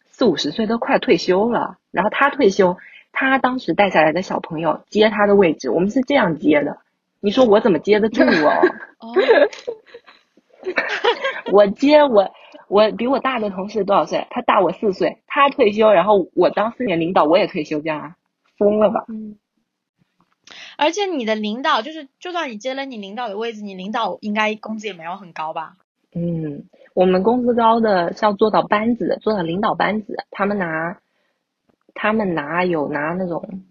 [0.06, 1.76] 四五十岁，都快退休了。
[1.90, 2.76] 然后他退休，
[3.12, 6.78] 他当时带下来的小朋友接他的位置，我们是这样接的。
[7.20, 8.22] 你说我怎么接得住
[8.98, 9.12] 哦？
[11.52, 12.30] 我接我
[12.68, 14.26] 我比我大的同事多少岁？
[14.30, 18.16] 他大我四岁，他退休，然后我当四年领导，我也退休，这样啊？
[18.56, 19.04] 疯了吧？
[19.08, 19.36] 嗯。
[20.76, 25.76] 而且你的领导就是，就算你接了你领导的位置，你领导应该工资也没有很高吧？
[26.14, 30.98] 嗯，我们工资高的是要做到班子，做到领导班子，他们拿，
[31.94, 33.64] 他们拿有拿那种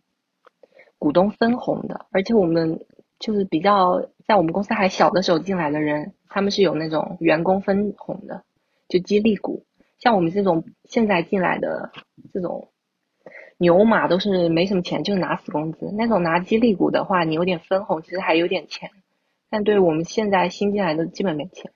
[0.99, 2.85] 股东分红的，而且我们
[3.19, 8.43] 就是比较在我们公司还小的时候进来的人，他们是有那种员工分红的，
[8.87, 9.63] 就激励股。
[9.97, 11.91] 像我们这种现在进来的
[12.31, 12.69] 这种
[13.57, 15.91] 牛马都是没什么钱，就拿死工资。
[15.97, 18.91] 那种拿激励股的话，你有点分红，其实还有点钱。
[19.49, 21.71] 但对我们现在新进来的，基本没钱。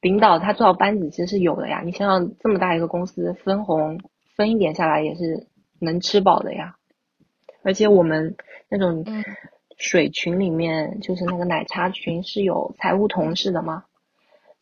[0.00, 3.98] 领导他做好班子其实是有的呀，你想想这么大一个公司，分红
[4.36, 5.46] 分一点下来也是
[5.80, 6.76] 能吃饱的呀。
[7.62, 8.36] 而且我们
[8.68, 9.06] 那种
[9.78, 13.84] 水群里面，就是那个奶茶群是有财务同事的吗？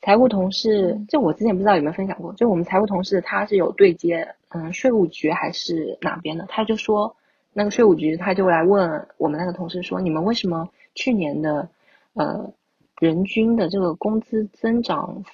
[0.00, 7.16] 财务同事，就我之前不知道有没有分享过，就我们财务同事他是有对接，嗯，税务局还是哪边的，他就说
[7.52, 11.68] 那个税务局他就来问我们那个同事说，你们为什么去年的
[12.14, 12.52] 呃
[13.00, 15.24] 人均的这个工资增长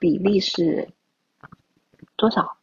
[0.00, 0.88] 比例是
[2.16, 2.56] 多少？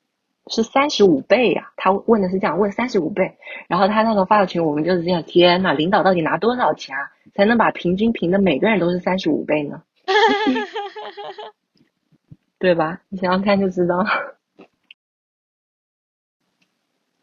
[0.48, 1.72] 是三十五倍呀？
[1.78, 3.38] 他问的是这样，问三十五倍，
[3.70, 9.84] 然后他那个发的群我们就是这样，天呐，领导到底拿多少钱啊，才能把平均评的每个人都是三十五倍呢？
[12.60, 13.02] 对吧？
[13.08, 14.04] 你想想看就知道。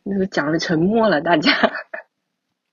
[0.09, 1.53] 那个讲的沉默了，大家。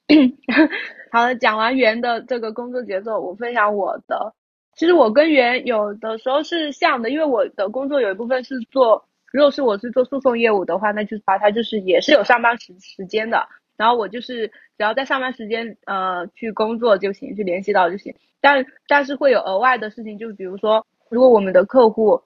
[1.11, 4.33] 好的，讲完圆的这个工作节奏，我分享我的。
[4.75, 13.47] 其实我跟圆有的时候是像的，因为我的工作有一部分是做，如果是我是做诉讼业务的话，那就是把它就是也是有上班时时间的。
[13.77, 18.15] 然后我就是只要在上班时间呃去工作就行，去联系到就行。
[18.39, 22.21] 但但是会有额外的事情，就比如说，如果我们的客户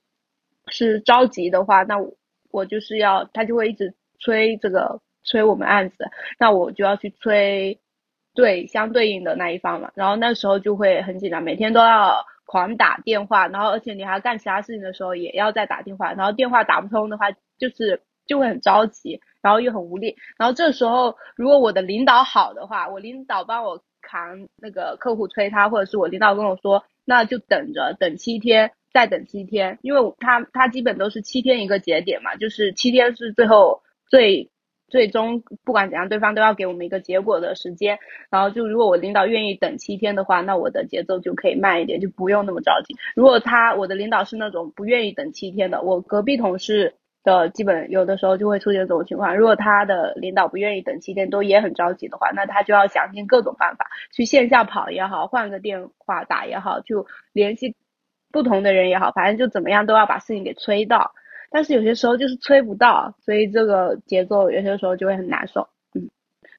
[0.67, 1.95] 是着急的话，那
[2.51, 6.05] 我就是要他就会一直催这个催我们案子，
[6.39, 7.79] 那我就要去催
[8.33, 9.91] 对相对应的那一方嘛。
[9.95, 19.19] 然后那时候就会很紧张，每天都要狂打电话，然后而且你还要干其他事情的时候也要再打电话，然后电话打不通的话，就是就会很着急。
[19.41, 34.49] 然后又很无力，然后这时候如果我的领导好的话，我领导帮我扛那个客户催他，或者是我领导跟我说，那就等着等七天，再等七天，因为他他基本都是七天一个节点嘛，就是七天是最后最
[34.87, 37.99] 最终不管怎样，对方都要给我们一个结果的时间。
[38.29, 42.95] 然后就如果我领导愿意等七天的话，那我的节奏就可以慢一点，就不用那么着急。
[43.15, 46.95] 如果他我的领导是那种不愿意等七天的，我隔壁同事。
[47.21, 57.75] 的基本有的时候就会出现这种情况，如果他的领导不愿意等七天都也很着急的话，那他就要想尽各种办法去线下跑也好，换个电话打也好，就联系
[58.31, 61.11] 不同的人也好，反正就怎么样都要把事情给催到。
[61.49, 65.67] 但是有些时候就是催不到，所以这个节奏有些时候就会很难受。
[65.93, 66.09] 嗯，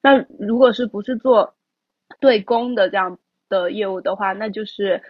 [0.03, 1.55] 那如果是不是做
[2.20, 5.03] 对公的这样的业务的话，那就是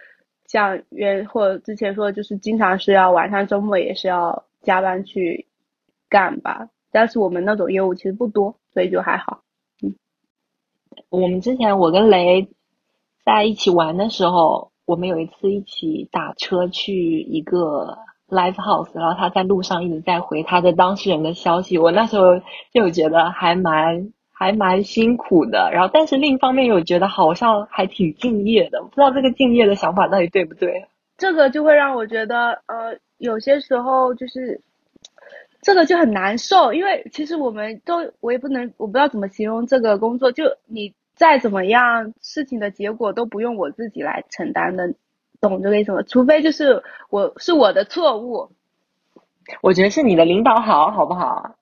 [0.45, 4.45] 像原或之前说，就是经常是要晚上周末也是要。
[4.63, 5.47] 加班去
[6.07, 9.41] 干吧，但是我们那种业务其实不多，所以就还好。
[9.81, 9.95] 嗯，
[11.09, 12.47] 我们之前我跟雷
[13.25, 17.97] 在一起玩的时候，我们有一次一起打车去一个
[18.31, 22.41] live house，然后他在路上一直在回他的当事人的消息，我那时候
[22.73, 30.87] 就觉得还蛮还蛮辛苦的，然后但是另一方面又觉得好像还挺敬业的，不知道这个敬业的想法到底对不对？
[31.17, 32.97] 这个就会让我觉得呃。
[33.21, 34.59] 有些时候就是
[35.61, 44.95] 这个就很难受，因为其实我们都我也不能我不知道怎么形容这个工作，就你再怎么样，事情的结果都不用我自己来承担的，
[45.41, 46.01] 懂这个意思吗？
[46.03, 48.51] 除非就是我是我的错误，
[49.61, 51.55] 我觉得是你的领导好，好不好？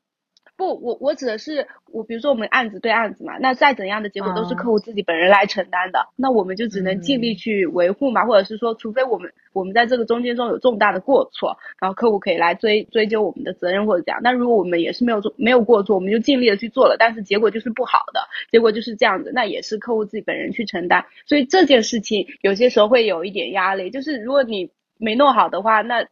[0.60, 14.19] 不，我我指的是我，比如说我们案子对案子嘛，那再怎样的结果都是客户自己本人来承担的，那我们就只能尽力去维护嘛，或者是说，除非我们我们在这个中间中有重大的过错，然后客户可以来追追究我们的责任或者这样。
[14.22, 18.19] 那如果我们也是没有做没有过错，我们就尽力的去做了，但是结果就是不好的，
[18.52, 21.06] 结果就是这样子，那也是客户自己本人去承担。
[21.26, 26.06] 所以这件事情有些时候会有一点压力，就是如果你没弄好的话，那。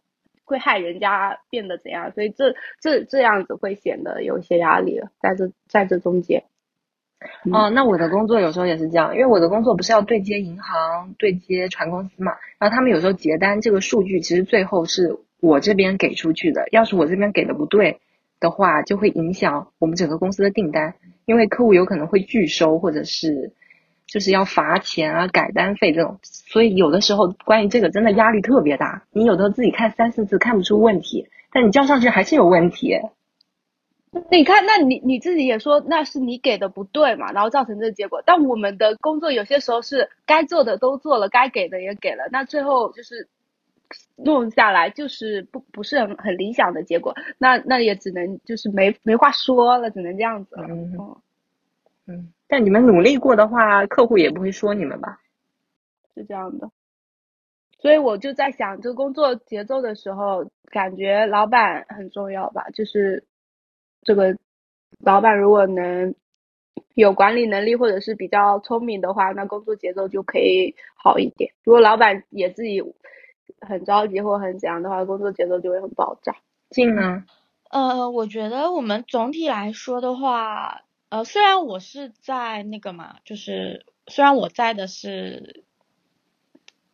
[0.48, 2.12] 会害人家变得怎样？
[2.14, 6.46] 所以这这这样子会显得有一些压力了，在这在这中间。
[7.52, 16.68] 哦，那我的工作有时候也是这样，因为我的工作不是要对接银行、对接船公司嘛，然后他们有时候结单这个数据，其实最后是我这边给出去的。
[16.72, 18.00] 要是我这边给的不对
[18.40, 20.96] 的话，就会影响我们整个公司的订单，
[21.26, 23.52] 因为客户有可能会拒收，或者是。
[24.08, 29.04] 就是要罚钱啊，改单费这种，所以有的时候关于这个真的压力特别大。
[29.12, 33.00] 你有的时候自己看三四次看不出问题，但你交上去还是有问题。
[34.32, 38.24] 你看，那你你自己也说那是你给的不对嘛，然后造成这个结果。
[38.26, 43.28] 但我们的工作有些时候是该做的都做了，该给的也给了，那最后就是
[44.16, 50.68] 弄下来就是不不是很很理想的结果，那那也只能就是没没话说了，只能这样子了。
[50.70, 51.16] 嗯嗯，
[52.08, 55.20] 嗯，但你们努力过的话，客户也不会说你们吧？
[56.16, 56.70] 是这样的。
[57.80, 62.70] 所以我就在想，这个工作节奏的时候，感觉老板很重要吧？
[62.74, 63.24] 就是
[64.02, 64.36] 这个
[65.00, 66.16] 老板如果能
[66.96, 71.54] 有管理能力或者是比较聪明的话，那工作节奏就可以好一点。
[71.64, 72.82] 如果老板也自己
[73.62, 76.36] 很着急或很怎样的话，工作节奏就会很爆炸。
[76.72, 77.24] 静呢？
[77.70, 85.64] 呃，我觉得我们总体来说的话，呃，虽然我是在那个嘛，就是虽然我在的是。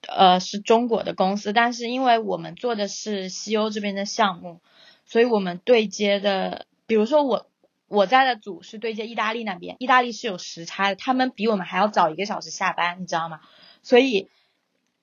[0.06, 4.60] 呃，是中国的公司，但是因为我们做的是西欧这边的项目，
[5.06, 7.48] 所以我们对接的，比如说我
[7.88, 13.40] 我在的组是对接意大利那边，意大利是有时差的，他们比我们还要早一个小时下班，你知道吗？
[13.82, 14.28] 所以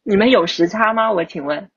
[0.03, 1.11] 你们有时差吗？
[1.11, 1.71] 我请问。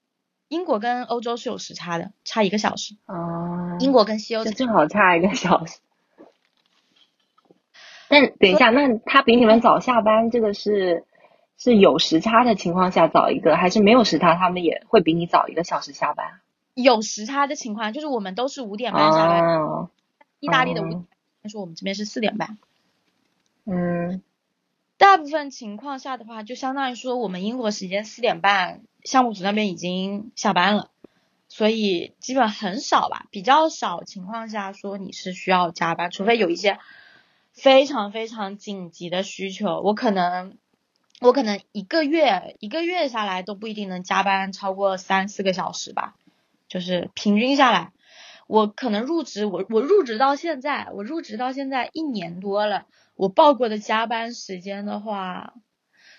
[0.50, 2.98] 英国跟欧洲是有时差的，差一个小时。
[3.06, 3.78] 哦。
[3.80, 5.80] 英国跟西欧正好差一个小时。
[8.08, 11.06] 但等一下，那他比你们早下班，这个是？
[11.56, 16.42] 是有时差的情况下早一个，还是没有时差，他们也会比你早一个小时下班？
[16.74, 19.62] 有时差的情况，就是我们都是五点半下班。
[19.62, 19.90] 哦。
[20.42, 21.06] 意大利的五点，
[21.46, 22.58] 说我们这边是四点半。
[23.66, 24.22] 嗯。
[24.98, 30.90] 大部分情况下的话，就相当于说我们英国时间四点半，项目组那边已经下班了，
[31.48, 36.80] 所以基本很少吧，比较少情况下说你是需要加班，除非有一些
[37.54, 40.58] 非常非常紧急的需求，我可能。
[41.22, 46.16] 我可能一个月一个月下来都不一定能加班超过三四个小时吧，
[46.68, 47.94] 就是平均下来，
[48.46, 55.54] 我可能入职我我入职到现在，我入职到现在一年多了，我报过的加班时间的话，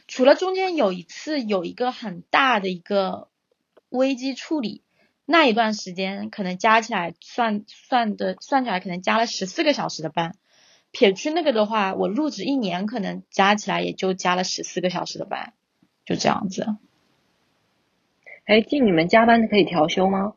[0.09, 3.29] 除了中间有一次有一个很大的一个
[3.91, 4.85] 危机处理，
[5.27, 10.35] 那一段时间可能加起来算算的算起来可能加了十四个小时的班。
[10.95, 15.53] 撇去那个的话，我入职一年可能加起来也就加了十四个小时的班，
[16.05, 16.77] 就这样子。
[18.45, 20.35] 哎，进你们加班可以调休吗？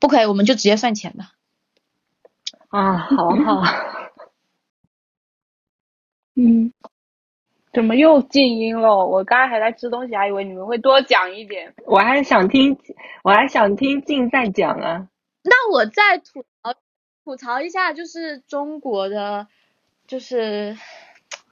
[0.00, 1.24] 不可以，我们就直接算钱的。
[2.68, 3.62] 啊，好好。
[6.34, 6.72] 嗯，
[7.74, 9.06] 怎么又静音了？
[9.06, 11.74] 我刚刚还在吃东西，还以为你们会多讲一点。
[11.84, 12.78] 我还想听，
[13.22, 15.08] 我还想听静再讲啊。
[15.42, 16.48] 那我再吐槽。
[17.24, 19.46] 吐槽一下，就是中国的，
[20.08, 20.76] 就是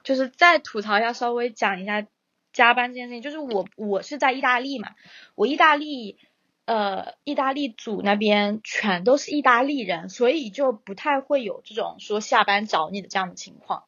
[0.03, 2.05] 就是再吐槽一下，稍微讲一下
[2.51, 3.21] 加班这件事情。
[3.21, 4.89] 就是我我是在意大利嘛，
[5.35, 6.17] 我意大利
[6.65, 13.85] 呃意大利组那边全都是意大利人，所以就不太会有这种说下班找你的这样的情况。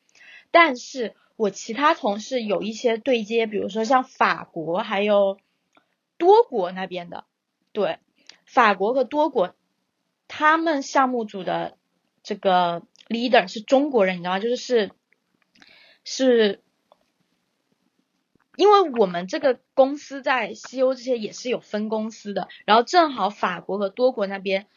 [0.52, 5.38] 但是我其他同事有一些对接，比如说像法国还有
[6.18, 7.26] 多国那边的，
[7.74, 8.00] 对
[8.46, 9.54] 法国和多国。
[10.28, 11.78] 他们项目组的
[12.24, 14.40] 这个 leader 是中国人，你知道吗？
[14.40, 14.92] 就是是
[16.04, 16.62] 是，
[18.56, 24.68] 因为我们这个公司在西欧这些也是有分公司的，然后正好法国和多国那边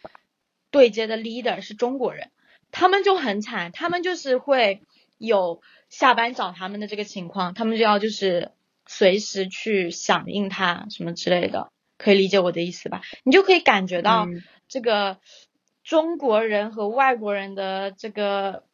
[0.71, 2.31] 对接的 leader 是中国人，
[2.71, 4.83] 他们就很惨，他们就是会
[5.19, 8.53] 有下班找他们的这个情况，他们就要就是
[8.87, 13.03] 随时去响应他什么之类的，可以理解我的意思吧？
[13.25, 14.27] 你就可以感觉到
[14.69, 15.19] 这个。
[15.89, 18.65] 中国人和外国人的这个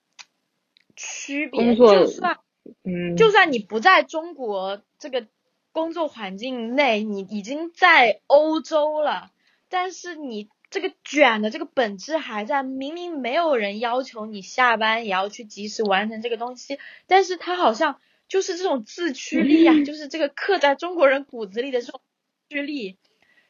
[0.96, 2.38] 区别，就算，
[2.84, 5.26] 嗯，就算你不在中国这个
[5.72, 9.30] 工作环境内，你已经在欧洲了，
[9.68, 12.62] 但是你这个卷的这个本质还在。
[12.62, 22.00] 明明没有人要求你下班也要去及时完成这个东西，但是他好像就是这种自驱力啊， 就是这个刻在中国人骨子里的这种
[22.48, 22.96] 驱力。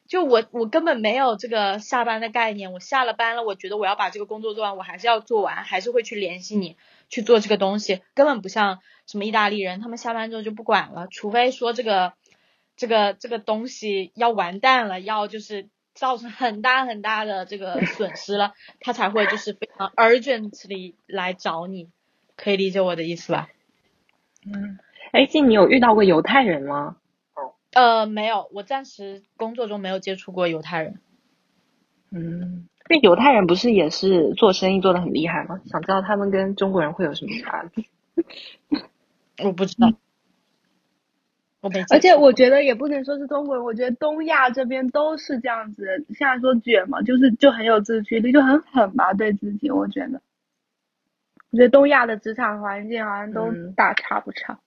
[0.08, 6.76] 就我我根本没有这个下班的概念，我下了班了，我觉得我要把这个工作做完，我还是要做完，还是会去联系你
[7.08, 12.12] 去做这个东西，根本不像什么意大利人，他们下班之后就不管了，除非说这个
[12.76, 21.88] 这个这个东西要完蛋了，要就是造成很大很大的这个损失了，他才会就是非常 urgently 来找你，
[22.36, 23.48] 可以理解我的意思吧？
[24.44, 24.78] 嗯，
[25.12, 26.96] 哎，静，你有遇到过犹太人吗？
[27.72, 31.00] 呃，没有，我暂时工作中没有接触过犹太人。
[32.10, 35.60] 嗯，那犹太人不是也是做生意做的很厉害吗？
[35.66, 37.84] 想知道他们跟中国人会有什么差别？
[39.44, 39.92] 我不知道。
[41.90, 46.04] 而且我觉得也不能说是中国人，我觉得东亚这边都是这样子。
[46.08, 49.70] 现在说卷嘛，就是就很有自驱力，就很狠吧，对自己。
[49.70, 50.20] 我觉得，
[51.52, 54.58] 我觉得东亚的职场环境好像都大差不差。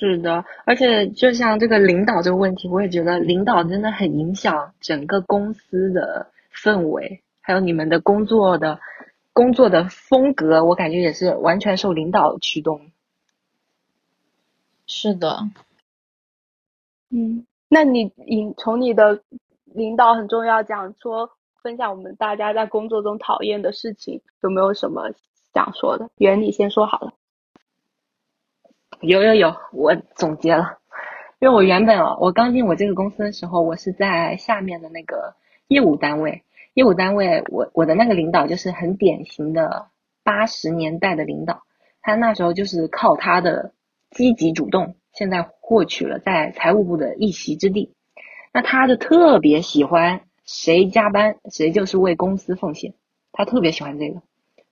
[0.00, 8.78] 是的，而且就像这个领导这个问题，我也觉得领导真的很影响整个公司的氛围，还有你们的工作的
[9.32, 12.92] 工作的风格，我感觉也是完全受领导驱动。
[14.86, 15.40] 是的，
[17.10, 19.22] 嗯，那你你从你的
[19.64, 21.30] 领导很重要讲说
[21.60, 25.10] 分享我们大家在工作中讨厌的事情，有没有什么
[25.52, 26.08] 想说的？
[26.18, 27.14] 圆你先说好了。
[29.00, 30.78] 有有有，我总结了，
[31.38, 35.34] 因为我原本啊，我刚进我这个公司的时候，我是在下面的那个
[35.68, 36.42] 业务单位，
[36.74, 39.86] 业务单位，我我的那个领导就是很典型的
[40.24, 41.62] 八十年代的领导，
[42.02, 43.72] 他那时候就是靠他的
[44.10, 47.94] 积极主动，现在获取了在财务部的一席之地，
[48.52, 52.94] 那他就特别喜欢谁加班谁就是为公司奉献，
[53.30, 54.22] 他特别喜欢这个，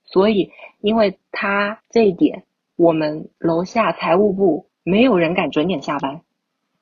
[0.03, 0.51] 所以
[0.81, 2.43] 因为他这一点。
[2.77, 6.21] 我们楼下财务部没有人敢准点下班，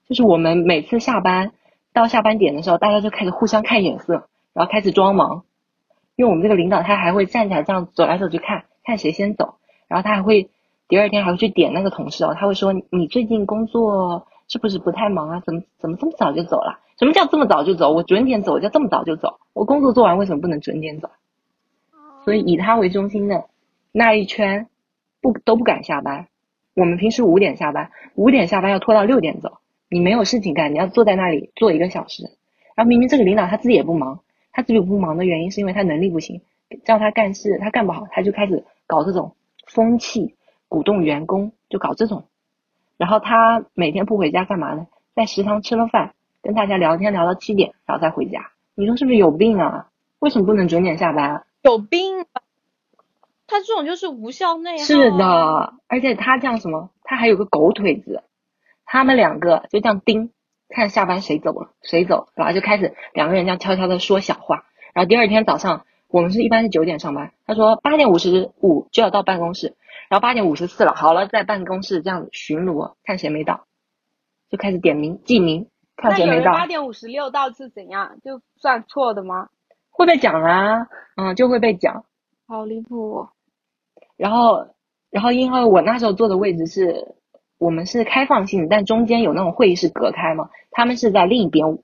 [0.06, 1.54] 就是我们每次下班
[1.94, 5.46] 到下班点的时候，大家就开始互相看眼色，然后开始装忙。
[6.18, 9.56] 因为我们这个领导他还会站起来这样走来走去看看谁先走，
[9.88, 10.50] 然后他还会
[10.90, 15.42] 第二天还会去点那个同事哦，他会说你最近工作是不是不太忙啊？
[15.46, 16.80] 怎么怎么这么早就走了？
[17.00, 17.94] 什么叫这么早就走？
[17.94, 19.40] 我准点走我叫这么早就走？
[19.54, 21.10] 我工作做完为什么不能准点走？
[22.26, 23.46] 所以以他为中心的
[23.94, 24.68] 那一圈。
[25.26, 26.28] 不都不敢下班，
[26.76, 29.58] 我们平时五点下班，五点下班要拖到六点走。
[29.90, 32.30] 你没有事情干，你要坐在那里坐一个小时。
[32.76, 34.20] 然后明明这个领导他自己也不忙，
[34.52, 36.42] 他自己不忙的原因是因为他能力不行，
[36.84, 40.36] 叫他干事他干不好，他就开始搞这种风气，
[40.68, 42.26] 鼓动员工就搞这种。
[42.98, 44.86] 然后他每天不回家干嘛呢？
[45.16, 46.14] 在食堂吃了饭，
[46.44, 48.52] 跟大家聊天聊到七点，然后再回家。
[48.76, 49.90] 你说是不是有病啊？
[50.20, 51.46] 为什么不能准点下班？
[51.64, 52.26] 有病。
[53.48, 54.84] 他这种就是无效内耗。
[54.84, 58.24] 是的，而且他这样什么，他还有个狗腿子，
[58.86, 60.32] 他们两个就这样盯，
[60.70, 64.66] 看下班谁走了，谁走，然后就开始两个人这样悄悄的说小话。
[64.94, 69.76] 然后第二天早上，我们是一般是九点上班，他说八点五十五就要到办公室，
[70.10, 73.66] 然后八点五十四了，好了，在办公室这样巡逻，看谁没到，
[74.50, 76.54] 就开始点名记名，看谁没到。
[76.54, 78.18] 八点五十六到是怎样？
[78.24, 79.50] 就算错的吗？
[79.92, 82.06] 会被讲啊，嗯，就会被讲。
[82.48, 83.28] 好离谱。
[84.18, 84.68] 然后，
[85.10, 87.16] 然后因为我那时候坐的位置是，
[87.58, 91.80] 我们是开放性，但中间有那种会议室隔开嘛，他们是在另一边。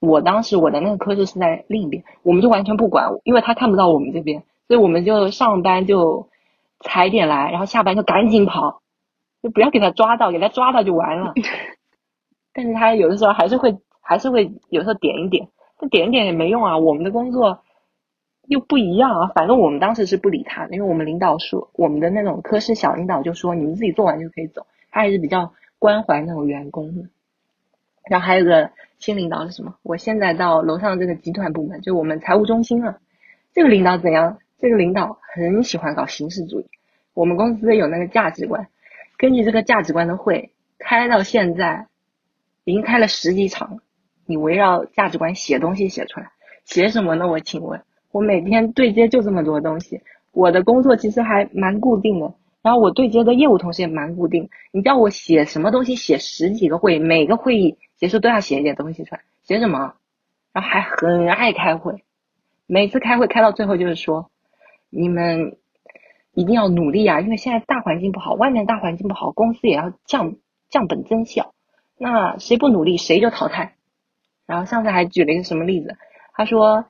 [0.00, 6.28] 我当时我的那个科室是在另一边，我们就完全不管，因为他看不到我们这边，所以我们就上班就
[6.80, 8.80] 踩点来，然后下班就赶紧跑，
[9.42, 11.34] 就不要给他抓到，给他抓到就完了。
[12.54, 15.48] 但是他有的时候还是会，还是会有时候点一点，
[15.80, 17.58] 但点一点也没用啊，我们的工作。
[18.48, 19.30] 又不一样啊！
[19.34, 24.66] 反正我们当时是不理他，因为我们领导说，我们的那种科室小领导就说，你们自己做完就可以走。
[24.90, 27.08] 他还是比较关怀那种员工的。
[28.08, 29.74] 然后还有个新领导是什么？
[29.82, 32.98] 我现在到楼上这个集团部门，就我们财务中心了。
[33.52, 34.38] 这个领导怎样？
[34.58, 36.66] 这个领导很喜欢搞形式主义。
[37.12, 38.68] 我们公司有那个价值观，
[39.18, 41.86] 根据这个价值观的会开到现在，
[42.64, 43.82] 已经开了十几场了。
[44.24, 46.30] 你围绕价值观写东西写出来，
[46.64, 47.28] 写什么呢？
[47.28, 47.82] 我请问？
[48.18, 50.02] 我每天对接就这么多东西，
[50.32, 52.34] 我的工作其实还蛮固定的。
[52.62, 54.50] 然后我对接的业务同事也蛮固定。
[54.72, 59.94] 你叫我写什么东西，写十几个会，每个会议结束都要写一点东西出来，写什么？
[60.52, 62.02] 然后还很爱开会，
[62.66, 64.32] 每次开会开到最后就是说，
[64.90, 65.56] 你们
[66.34, 70.34] 一定要努力啊，因为现在大环境不好，外面大环境不好，公司也要降
[70.70, 71.54] 降本增效。
[71.96, 73.74] 那谁不努力，谁就淘汰。
[74.44, 75.96] 然后上次还举了一个什么例子，
[76.34, 76.86] 他说。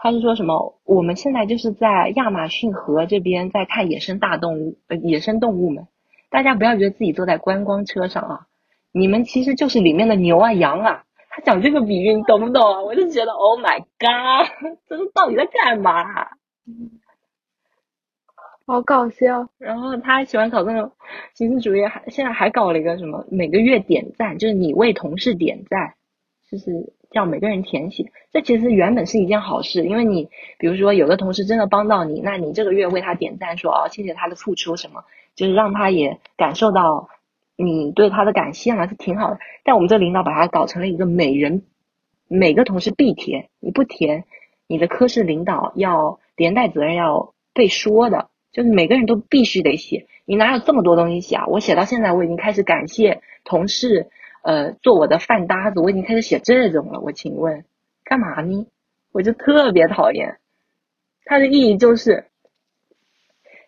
[0.00, 0.78] 他是说什么？
[0.84, 5.88] 我们现在就是在亚马逊河这边在看野生大动物，呃，野生动物们。
[6.30, 8.46] 大家不要觉得自己坐在观光车上啊，
[8.92, 11.02] 你们其实就是里面的牛啊、羊啊。
[11.30, 12.80] 他讲这个比喻，你懂不懂啊？
[12.82, 14.48] 我就觉得，Oh my god，
[14.88, 16.28] 这是到底在干嘛？
[18.66, 19.48] 好搞笑。
[19.58, 20.92] 然后他还喜欢搞那种
[21.34, 25.94] 形式主义，还现在还搞了一个什么，每个月点赞，就是你为同事点赞，
[26.48, 26.92] 就是。
[27.10, 30.28] 叫每个人填写，这其实原本是一件好事，因为你
[30.58, 35.04] 比如说有的同事真的帮到你，那你这个月为他点赞，说哦谢谢他的付出什么，
[35.34, 37.08] 就是让他也感受到
[37.56, 39.38] 你对他的感谢嘛，是挺好的。
[39.64, 41.62] 但我们这领导把它搞成了一个每人
[42.28, 44.24] 每个同事必填，你不填，
[44.66, 51.46] 你的科室领导要连带责任要被说的，就是每个人都必须得写，你哪有这么多东西写啊？
[51.46, 54.08] 我写到现在，我已经开始感谢同事。
[54.48, 57.00] 呃，做我的饭搭子，我已经开始写这种了。
[57.00, 57.66] 我请问，
[58.02, 58.66] 干嘛呢？
[59.12, 60.38] 我就特别讨厌。
[61.26, 62.24] 它的意义就是，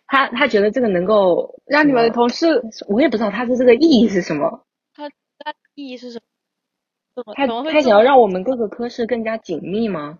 [0.07, 4.65] 他他觉得这个能够让你们的同事，我也不知道他的这个意义是什么。
[4.95, 5.07] 他
[5.37, 6.19] 他意义是什
[7.15, 7.31] 么？
[7.35, 10.17] 他他想要让我们各个科室更加紧密吗？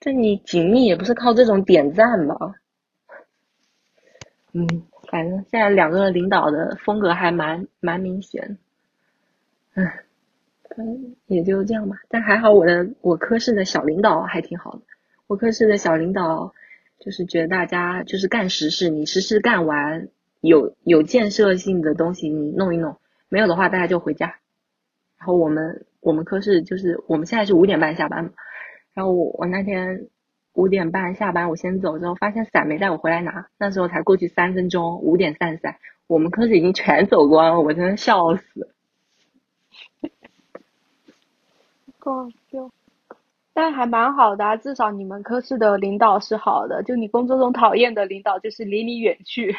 [0.00, 2.34] 这你紧密也不是靠这种点赞吧？
[4.54, 4.66] 嗯，
[5.08, 8.58] 反正现在两个领导的风格还蛮蛮明显。
[10.76, 11.96] 嗯，也就这样吧。
[12.08, 14.80] 但还好我的我科室的小领导还挺好的。
[15.26, 16.52] 我科室的小领导
[16.98, 20.08] 就是觉得大家就是干实事，你实事干完，
[20.40, 22.96] 有有建设性的东西你弄一弄，
[23.28, 24.36] 没有的话大家就回家。
[25.18, 28.30] 然后我们我们科室就是我们现在是五点半下班嘛。
[28.94, 30.08] 然后我我那天
[30.54, 35.76] 五点半下班，我先走之后发现伞没带我回来拿，那时候才过去三分钟，五点散伞，
[36.08, 38.74] 我们科室已经全走光了，我真的笑死。
[42.08, 42.70] 搞笑，
[43.52, 49.54] 但还蛮好的，啊，至少你们科室的领导是好的，就你工作中讨厌的领导就是离你远去。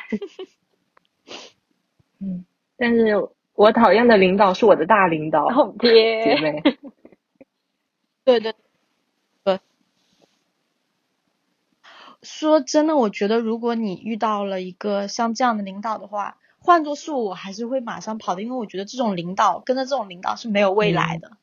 [2.19, 2.43] 嗯，
[2.75, 5.47] 但是我讨厌的领导是我的大领导，
[5.79, 6.61] 姐妹。
[8.25, 8.53] 对对。
[12.21, 21.37] 说真的，我觉得如果你遇到了一个像这样的领导的话，换作是我，还是会马上跑的，因为我觉得这种领导跟着这种领导是没有未来的，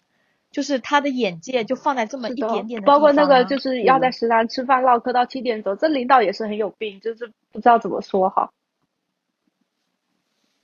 [0.57, 8.55] 就是他的眼界就放在这么一点点的包括那个就是要在食堂吃饭唠嗑到七点走，这领导也是很有病，就是不知道怎么说好。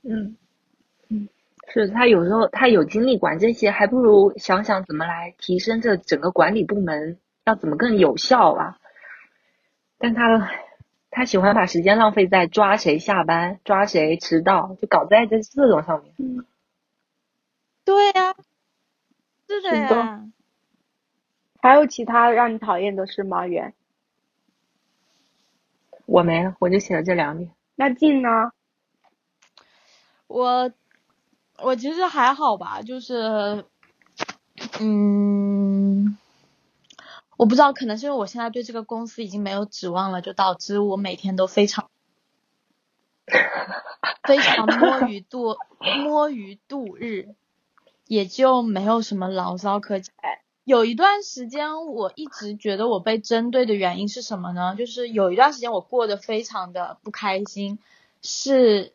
[0.01, 0.39] 嗯
[1.11, 1.29] 嗯，
[1.75, 8.79] 是他有时候他有精力管这些，还不如想想怎么来提升这整个管理部门要怎么更有效啊。
[9.99, 10.51] 但他
[11.11, 16.15] 他喜欢把时间浪费在抓谁下班、抓谁迟到，就搞在这这种上面。
[16.17, 16.47] 嗯，
[17.85, 18.35] 对呀，
[19.61, 20.29] 是的呀。
[21.61, 23.47] 还有其他让你讨厌的事吗？
[23.47, 23.75] 袁？
[26.07, 27.51] 我没了，我就写了这两点。
[27.77, 28.53] 那静呢？
[30.27, 30.73] 我
[31.59, 33.65] 我其实还好吧，就是
[34.81, 36.17] 嗯。
[37.39, 41.91] 我不知道，可能是因为我现在对这个公司已经没有指望了，就导致我每天都非常
[44.23, 47.35] 非常摸鱼度摸鱼度日，
[48.13, 50.15] 也就没有什么牢骚可讲。
[50.65, 54.75] 有一段时间，我一直觉得我被针对的原因是什么呢？
[54.77, 57.79] 就是有一段时间我过得非常的不开心，
[58.21, 58.93] 是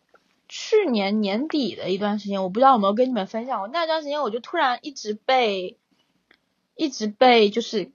[0.47, 3.67] 去年年底的一段时间，我不知道有没有跟你们分享过。
[3.69, 5.77] 那段时间我就突然一直被
[6.75, 7.91] 一直被就是。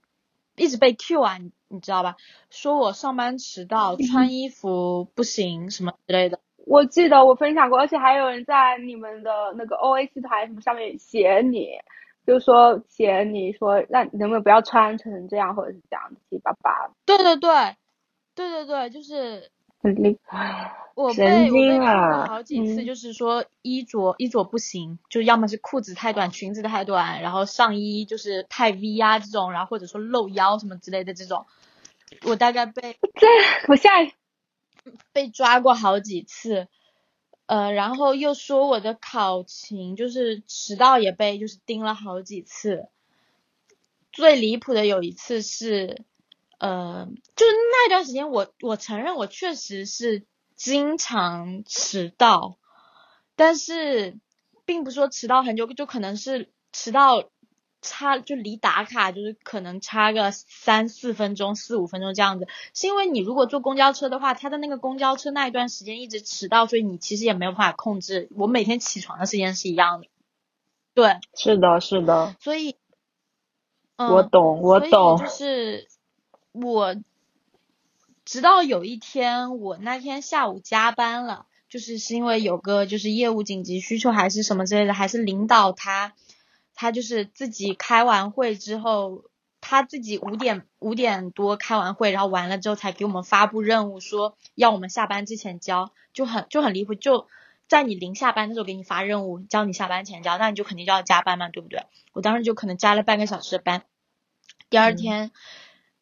[0.55, 2.15] 一直被 Q 啊，你你知道吧？
[2.51, 6.39] 说我上班迟到， 穿衣服不行什么之类的。
[6.65, 11.69] 我记得我分享过，而且还有人在你们的那个 O A 系台什么上面写你，
[12.25, 16.89] 就说写你说让能不能不要穿成这样，或者是这样七七八八。
[17.05, 17.75] 对对对，
[18.35, 19.49] 对对对，就是。
[19.83, 31.45] 很厉害，我被我被骂过好几次，就是说衣着衣着不行，就要么是裤子太短，裙子太短，然后上衣就是太 V 啊这种，然后或者说露腰什么之类的这种，
[32.25, 33.27] 我大概被 这
[33.67, 33.89] 我下
[35.11, 36.67] 被抓过好几次，
[37.45, 42.87] 呃，然后又说我的考勤就是迟到也被就是盯了好几次，
[44.11, 46.03] 最离谱的有一次是。
[46.59, 50.23] 呃，就那段时间，我我承认我确实是
[50.55, 52.57] 经常迟到，
[53.35, 54.17] 但是
[54.63, 57.29] 并不说迟到很久，就可能是迟到
[57.83, 62.47] 差就离打卡就是可能差个三四分钟、四五分钟这样子。
[62.73, 68.27] 是因为你如果坐公交车的话，他的那个公交车那一段时间一直迟到，所以你其实也没有办法控制。
[68.35, 70.07] 我每天起床的时间是一样的，
[70.95, 72.35] 对，是的，是的。
[72.39, 72.75] 所以，
[73.97, 75.87] 我懂，我懂，就是。
[76.55, 76.95] 我
[78.25, 86.13] 直到有一天，我那天下午加班了，就是是因为有个就是业务紧急需求还是什么之类的，还是领导他
[86.75, 89.25] 他就是自己开完会之后，
[89.61, 97.27] 他自己五点五点多开完会，然后完了之后才给我们发布任务，说要我们下班之前交，就很就很离谱，就
[97.67, 101.85] 在你临下班的时候给你发任务，叫你下班前交，那你就肯定就要加班嘛，对不对？
[102.13, 103.83] 我当时就可能加了半个小时的班，
[104.69, 105.31] 第二天。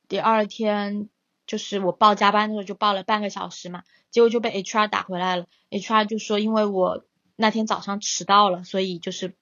[0.07, 1.07] 第二天
[1.47, 5.45] 就是我报加班的时候就报了半个小时嘛，结果就被 HR 打回来了。
[5.69, 7.05] HR 就说因为我
[7.37, 9.33] 那天早上迟到了，所以就是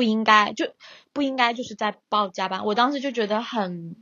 [0.00, 0.72] 不应该就
[1.12, 2.64] 不应该就是在报加班。
[2.64, 3.96] 我当时就觉得很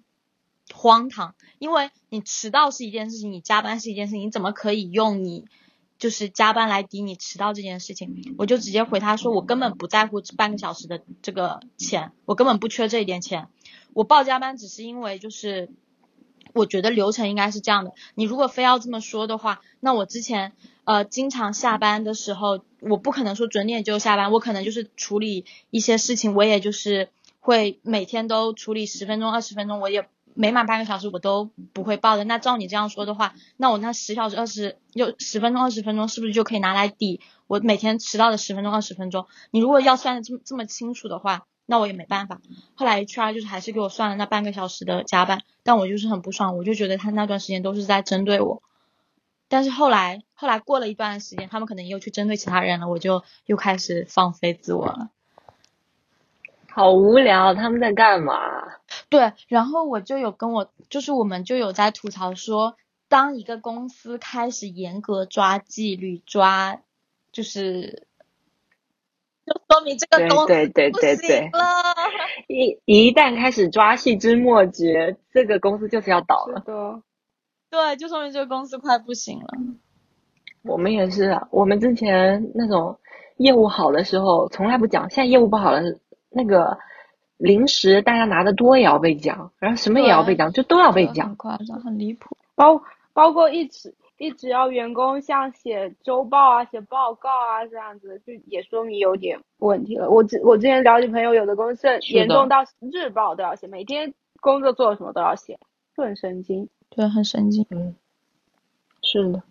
[0.72, 5.46] 荒唐，因为你迟到是一件事情，你加班是一件事情，你怎么可以用你
[5.98, 8.36] 就是加班来抵你迟到这件事情？
[8.38, 13.48] 我就直接回他说我根本不在乎半个小时的这个钱，我根本不缺这一点钱。
[13.92, 15.68] 我报加班只是因为就是
[16.52, 17.92] 我觉得流程应该是这样的。
[18.14, 20.52] 你如果非要这么说的话，那我之前
[20.84, 27.08] 呃经常下班的时候，我不可能说准点就下班，我可能就是处理一些事情，我也就是
[27.40, 32.24] 会每天都处理十分钟、二十分钟，我也每满半个小时我都不会报的。
[32.24, 39.26] 那照你这样说的话，那我那十小时、二十又十分钟、二十分钟，是不是就可以拿来抵我每天迟到的十分钟、二十分钟？
[39.50, 41.46] 你如果要算的这么这么清楚的话。
[41.70, 42.40] 那我也没办法，
[42.74, 48.62] 后来 HR 就是还是给我算了那半个小时的加班，但我就是很不爽，我就觉得他那段时间都是在针对我。
[49.48, 55.10] 但是后来后来过了一段时间，他们可能又去针对其他人了，我就又开始放飞自我了。
[56.70, 58.34] 好无聊，他们在干嘛？
[59.10, 62.78] 对，然后我就有跟我，就是我们就有在吐槽说，
[63.10, 66.80] 当一个公司开始严格抓纪律，抓
[67.30, 68.08] 就是。
[69.48, 71.94] 就说明这个公司不行了。
[72.46, 76.62] 一一旦开始抓细枝末节，这个公司就是要倒了。
[77.70, 79.48] 对，就说明这个公司快不行了。
[80.62, 82.98] 我们也是，我们之前那种
[83.36, 85.80] 业务好的时候从来不讲，现在业务不好了，
[86.30, 86.78] 那个
[87.36, 91.28] 零食大家拿的多也要被讲，然后什么也要被讲，就都要被讲。
[91.28, 92.36] 很夸张，很离谱。
[92.54, 92.82] 包
[93.12, 93.94] 包括一直。
[94.18, 100.10] 一直要员工像写周报啊、写报告啊这样子，就也说明有点问题了。
[100.10, 105.58] 我之我之前了解朋友，有的公司严重到日报都要写，每天工作做什么都要写，
[105.96, 106.68] 就很神经。
[106.90, 107.64] 对，很神经。
[107.70, 107.94] 嗯，
[109.02, 109.42] 是的。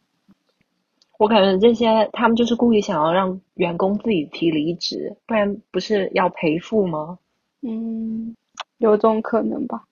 [1.17, 7.17] 我感觉这些他们就是故意想要让员工自己提离职，不然不是要赔付吗？
[7.61, 8.35] 嗯，
[8.77, 9.86] 有种可能吧。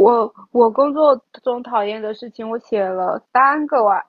[0.00, 4.02] 我我工作中讨厌的事情，我写了三个吧，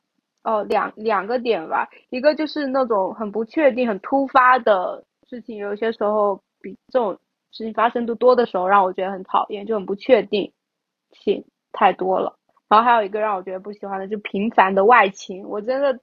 [0.43, 7.11] 哦两两个点吧，一个就是那种很不确定、很突发的事情，有些时候比这种
[7.51, 10.49] 事情发生的多的时候，让我觉得很讨厌，就很不确定
[11.11, 12.37] 性太多了。
[12.69, 15.99] 然后还有一个让我觉得不喜欢的，就频繁的外勤，我真的。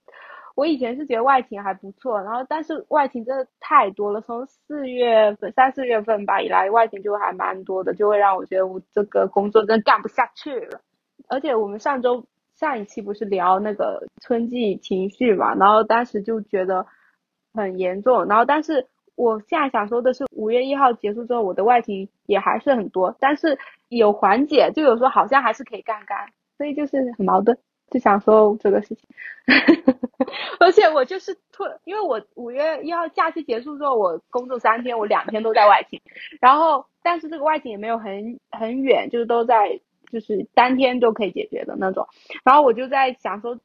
[0.59, 10.81] 我以前是觉得外勤还不错，然后但是外勤真的太多了，从四月份、三四月份吧以来，外勤就还蛮多的，就会让我觉得我这个工作真干不下去了。
[11.29, 12.25] 而且我们上周
[12.57, 16.85] 上一期不是聊那个春季情绪嘛，然后当时就觉得
[17.55, 18.85] 很严重，然后但是
[19.15, 23.57] 我现在想说的是，五月一号结束之后，我的外勤也还是很多，但是
[23.91, 26.19] 有缓解，就有时候好像还是可以干干，
[26.57, 27.57] 所以就是很矛盾。
[27.91, 29.09] 就想说这个事情，
[30.61, 36.01] 而且我就是突，因为我五月一号假期结束之后，我工作三天，我两天都在外勤，
[36.41, 39.81] 然后但是这个外勤也没有很很远，就是都在
[40.13, 42.07] 就是当天就可以解决的那种，
[42.45, 43.59] 然后我就在想说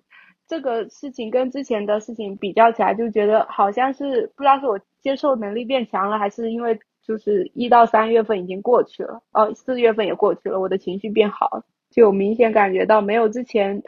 [0.47, 13.83] 这个事情跟之前的事情比较起来，就觉得好像是不知道是我接受能力变强了，还是因为就是一到三月份已经过去了，哦四月份也过去了，我的情绪变好，就明显感觉到没有之前。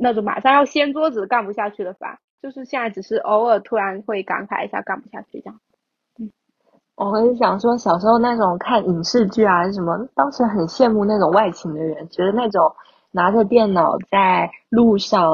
[0.00, 5.60] 那种马上要掀桌子干不下去的烦，就是现在只是偶尔突然会感慨一下干不下去这样。
[6.18, 6.30] 嗯，
[6.96, 12.74] 我很想说小时候那种看影视剧啊什么，当时很羡慕那种外勤的人，觉得那种
[13.10, 15.30] 拿着电脑在路上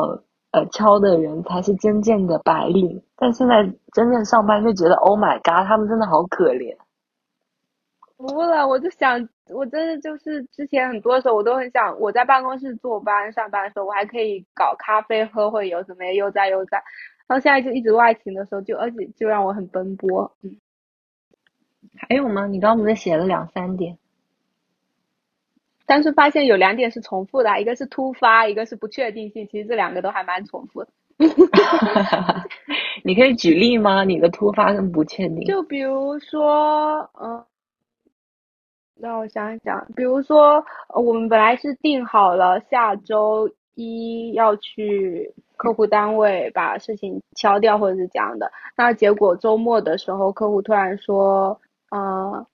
[0.53, 3.03] 呃敲的人才是真正的白领。
[3.17, 6.77] 但现在真正上班就觉得 Oh my God，他们真的好可怜。
[8.21, 16.83] 不了，我就想，我真的就是之前很多时候，我都很想我在办公室坐班上班的时候，我还可以搞咖啡喝，会有什么悠哉悠哉。
[17.27, 20.31] 然后现在就一直外勤的时候，就而且就让我很奔波。
[20.43, 20.57] 嗯，
[21.97, 22.47] 还有吗？
[22.47, 23.97] 你刚刚不是写了两三点？
[25.87, 29.49] 但是发现有两点是重复的，一个是突发，一个是不确定性。
[29.49, 30.91] 其实这两个都还蛮重复的。
[33.03, 34.05] 你可以举例吗？
[34.05, 35.41] 你的突发跟不确定？
[35.47, 37.45] 就比如说，嗯。
[39.01, 52.47] 让我想一想，比如说，我们本来是定好了下周一要去客户单位把事情敲掉，或者是这样的，那结果周末的时候，客户突然说，啊。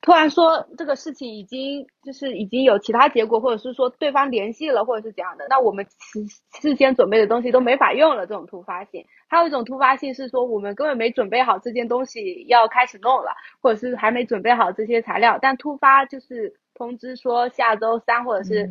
[0.00, 6.24] 突然说这个事情已经就是已经有其他结果，或者是说对方联系了，或者是怎样的，那我们事
[6.60, 8.26] 事先准备的东西都没法用了。
[8.26, 18.68] 这种突发性，还有一种突发性是说我们根本没准备好这件东西要开始弄了，或者是还没准备好这些材料，但突发就是通知说下周三或者是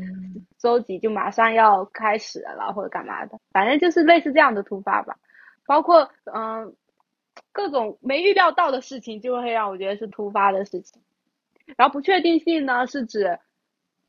[0.58, 5.16] 周几就马上要开始了，或者干嘛的，反正就是类似这样的突发吧。
[5.66, 6.74] 包括嗯。
[7.56, 11.02] 各种没预料到的事情，就会让我觉得是突发的事情。
[11.78, 13.40] 然后不确定性呢，是指，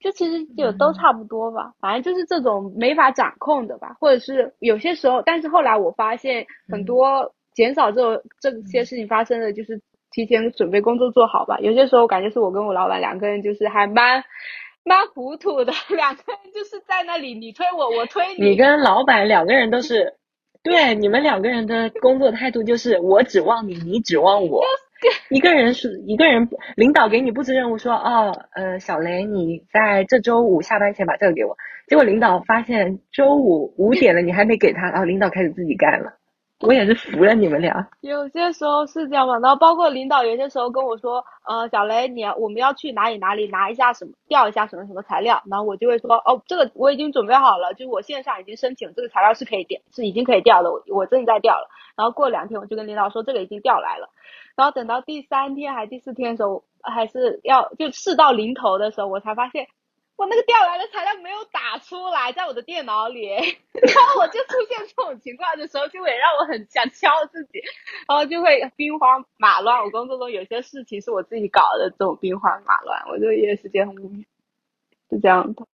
[0.00, 9.80] 就其实就都差不多吧，反正就是这种没法掌控的吧，或者是有些时候，但是后来我发现很多减少这种这些事情发生的，就是
[10.10, 11.58] 提前准备工作做好吧。
[11.60, 14.24] 有些时候感觉是我跟我老板两个人就是还蛮
[14.84, 20.14] 蛮糊涂的， 两个人就是在那里你推我，我推你跟老板两个人都是，
[20.66, 24.64] 对，你们两个人的工作态度就是我指望你，你指望我。
[25.30, 31.56] 一个人是一个人，领导给你布置任务说，哦，呃，小雷，你在这周五下班前把这个给我。
[31.86, 36.14] 结果领导发现周五五点了，你还没给他，然后领导开始自己干了。
[36.60, 37.86] 我也是服了你们俩。
[38.00, 51.68] 有些时候是这样嘛，然后包括领导有些时候跟我说，呃，小雷，你我们要去哪里哪里拿一下什么，调一下什么什么材料，然后我就会说，哦，这个我已经准备好了，就我线上已经申请，这个材料是可以调，是已经可以调的，我我正在调了。
[51.94, 54.08] 然后过两天我就跟领导说，这个已经调来了。
[54.56, 59.66] 然后等到第三天还第四天的时候，还是要就事到临头的时候，我才发现。
[60.16, 67.60] 我那个调来的材料没有打出来，在我的电脑里，然后我就出现这种情况的时候，就会让我很想敲自己，
[68.08, 69.82] 然后就会兵荒马乱。
[69.82, 74.26] 我工作中有些事情是我自己搞的，这种兵荒马乱，我就也是觉得很无语，
[75.10, 75.66] 是这样的，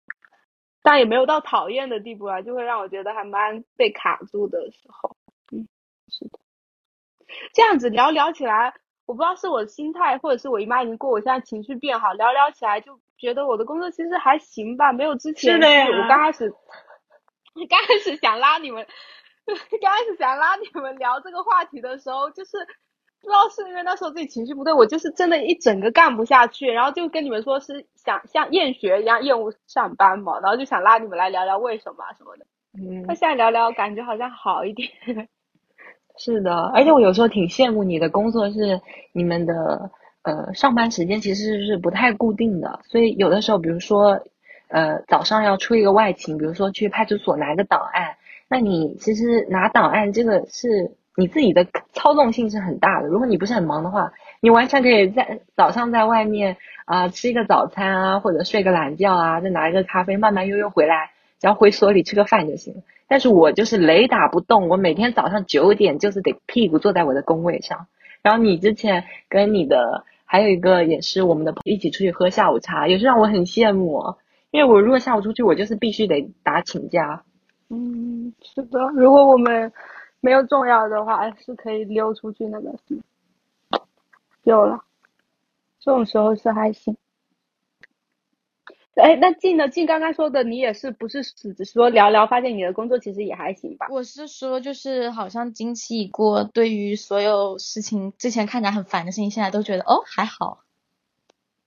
[0.83, 5.17] 但也没有到讨厌的地步啊，就会让我觉得还蛮被卡住的时候。
[5.53, 5.69] 嗯，
[6.09, 6.41] 是的，
[7.55, 8.75] 这样子聊聊起来，
[9.07, 12.99] 我不知道是我心态，或者是我姨妈已经过，我现在情绪变好，聊聊起来就。
[13.23, 15.53] 觉得我的工作其实还行吧，没有之前。
[15.53, 15.87] 是的呀。
[15.87, 16.51] 我刚开始，
[17.71, 18.85] 刚开始想拉你们，
[19.47, 22.59] 刚开始想拉你们聊这个话题的时候，就是
[23.21, 32.45] 不知道是因为那时候自己情绪不对，我就是真的一整个干不下去，然后就跟你们说是想像厌学一样厌恶上班嘛，然后就想拉你们来聊聊为什么什么的。
[32.77, 33.05] 嗯。
[33.07, 34.89] 那现在聊聊，感觉好像好一点。
[36.19, 38.81] 是的，而且我有时候挺羡慕你的工作，是
[39.13, 39.89] 你们的。
[40.23, 44.21] 呃，上班时间其实是不太固定的，所以有的时候，比如说，
[44.69, 48.15] 呃，早上要出一个外勤，比如说去派出所拿个档案，
[48.49, 53.09] 那你其实拿档案这个是你自己的操纵性是很大的。
[53.09, 61.11] 如果你不是很忙的话，你完全可以在早上在外面啊吃一个早餐啊，或者睡个懒觉啊，再拿一个咖啡，慢慢悠悠回来，
[61.41, 62.83] 只要回所里吃个饭就行了。
[63.09, 67.89] 但是我就是雷打不动，我每天早上九点就是得屁股坐在我的工位上。
[68.23, 70.05] 然后你之前跟你的。
[70.25, 74.03] 还有一个也是我们的朋友一起出去喝下午茶，也是让我很羡慕。
[74.51, 77.23] 因为我如果下午出去，我就是必须得打请假。
[77.69, 79.71] 嗯，是的，如果我们
[80.21, 82.75] 没有重要的话，是可以溜出去那个。
[84.45, 84.83] 有了，
[85.81, 86.97] 这种时候是还行。
[88.95, 89.69] 哎，那静呢？
[89.69, 93.87] 静刚刚说的，你也是不是只是说聊聊，发现你的工作其实也还行吧？
[93.91, 100.59] 我是说，就是好像经期已过，对于所有事情之前看起来很烦的事情，现在都觉得哦还好。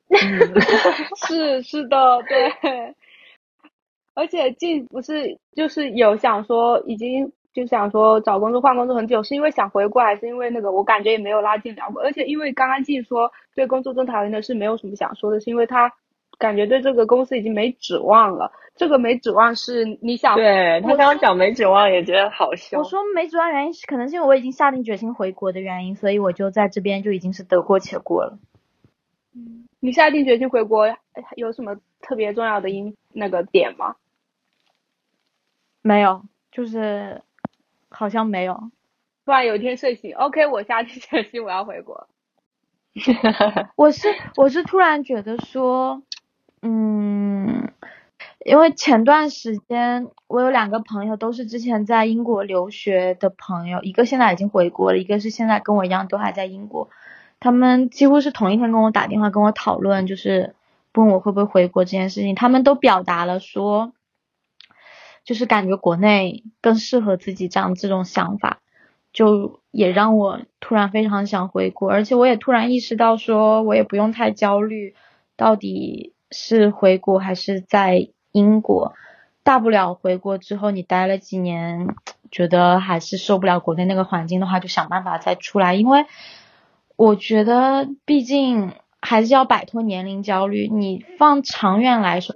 [1.27, 2.95] 是是的，对。
[4.13, 10.71] 而且静不是就是有想说，已经就想说找工作换工作很久，是因为想回国，还是因为那个？
[10.71, 12.03] 我感觉也没有拉近聊过。
[12.03, 15.91] 而且因为刚刚静说对工作中讨厌的事没有什么想说的，是因为他。
[16.37, 18.51] 感觉对这个公司已经没指望了。
[18.77, 22.77] 这个没指望是你想，对他刚刚讲没指望也觉得好笑。
[22.77, 28.37] 我说没指望原因是可能是因为我已经下定决心回国的原因，所以我就在这边就已经是得过且过了。
[29.33, 30.93] 嗯，你下定决心回国
[31.37, 33.95] 有什么特别重要的因那个点吗？
[35.81, 37.21] 没有，就是
[37.87, 38.71] 好像没有。
[39.23, 42.09] 突然有一天睡醒，OK，我下定决心我要回国。
[43.77, 46.03] 我是我是突然觉得说。
[46.67, 47.71] 嗯，
[48.43, 56.89] 因为前段时间我有两个朋友都是之前在英国留学的朋友，一个现在已经回国了，一个是现在跟我一样都还在英国。
[57.39, 60.55] 他们几乎是同一天跟我打电话跟我讨论，就是
[60.95, 62.33] 问我会不会回国这件事情。
[62.33, 63.93] 他们都表达了说，
[65.23, 68.57] 就是感觉国内更适合自己这样这种想法，
[69.13, 74.95] 就也让我突然非常想回国，而且我也突然意识到说，我也不用太焦虑，
[75.37, 76.14] 到底。
[76.31, 78.93] 是回国还是在英国？
[79.43, 81.87] 大不了回国之后你待了几年，
[82.31, 85.75] 觉得还是受不了国内那个环境的话，就想办法再出来。
[85.75, 86.07] 因为
[86.95, 90.67] 我觉得，毕竟还是要摆脱年龄焦虑。
[90.67, 92.35] 你放长远来说，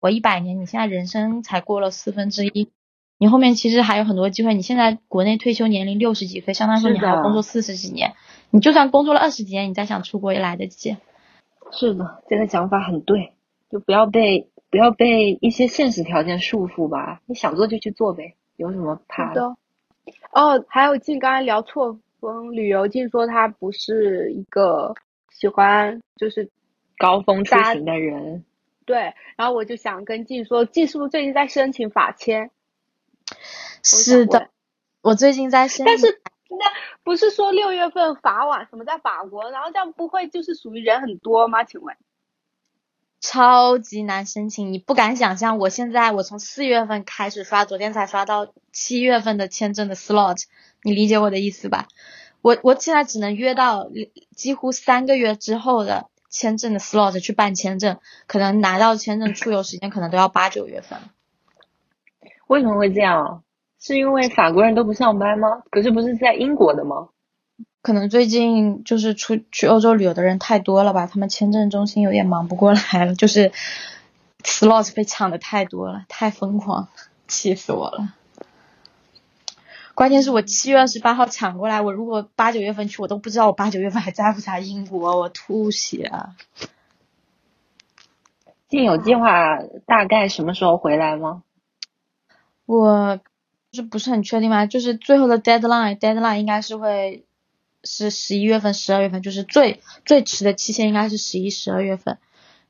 [0.00, 2.70] 我一百年，你现在人生才过了四分之一，
[3.18, 4.54] 你后面其实还有很多机会。
[4.54, 8.14] 你现在国内退休年龄六十几岁，相当于说你还要工作四十几年。
[8.50, 10.96] 你就算工作了二十几年，你再想出国也来得及。
[11.72, 13.32] 是的，这个想法很对，
[13.70, 17.20] 就不要被不要被一些现实条件束缚吧。
[17.26, 19.56] 你想做就去做呗，有什么怕的？
[20.32, 24.94] 哦，还有静刚才聊错峰旅游，静说他不是一个
[25.30, 26.50] 喜欢就是
[26.96, 28.44] 高峰出行的人。
[28.86, 32.50] 对，然后我就想跟静说，静是不是最近在申请法签？
[33.82, 34.48] 是的，
[35.02, 36.20] 我最近在申，但是。
[36.48, 36.64] 那
[37.04, 41.64] 不是说六月份法网什么在法国，然后这样不会就是属于人很多吗？
[41.64, 41.96] 请问？
[43.20, 45.58] 超级难申请，你不敢想象。
[45.58, 50.44] 我现在我从四月份开始刷，昨天才刷到七月份的签证的 slot，
[50.82, 51.88] 你理解我的意思吧？
[52.40, 53.88] 我我现在只能约到
[54.36, 61.00] 几乎三个月之后的签证的 slot 去办签证，可能拿到签证出游时间可能都要八九月份。
[62.46, 63.42] 为什么会这样？
[63.80, 65.62] 是因为法国人都不上班吗？
[65.70, 67.08] 可是不是在英国的吗？
[67.80, 73.52] 可能最近就是出去欧洲旅游的人太多了吧，他们签证中心有点忙不过来了，就是
[74.42, 76.88] slot 被抢的太多了，太疯狂，
[77.28, 78.14] 气死我了。
[79.94, 86.12] 关键是我七月二十八号抢过来，我如果八九月份去，我都不知道我八九月份还在不在英国，我吐血。
[88.68, 91.42] 现有计划大概什么时候回来吗？
[92.66, 93.18] 我
[93.72, 94.66] 是不是很确定嘛？
[94.66, 97.24] 就是最后的 deadline，deadline 应该是会。
[97.84, 102.18] 是十一月份、十二月份，就是最最迟的期限应该是十一、十二月份。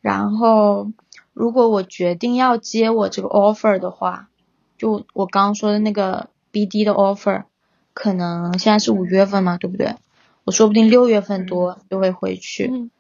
[0.03, 0.93] 然后，
[1.33, 4.29] 如果我决定要接我这个 offer 的话，
[4.77, 7.45] 就我刚刚说的那个 BD 的 offer，
[7.95, 9.95] 可能现在是五月份嘛，对不对？
[10.45, 12.91] 我说不定六月份多就会回去。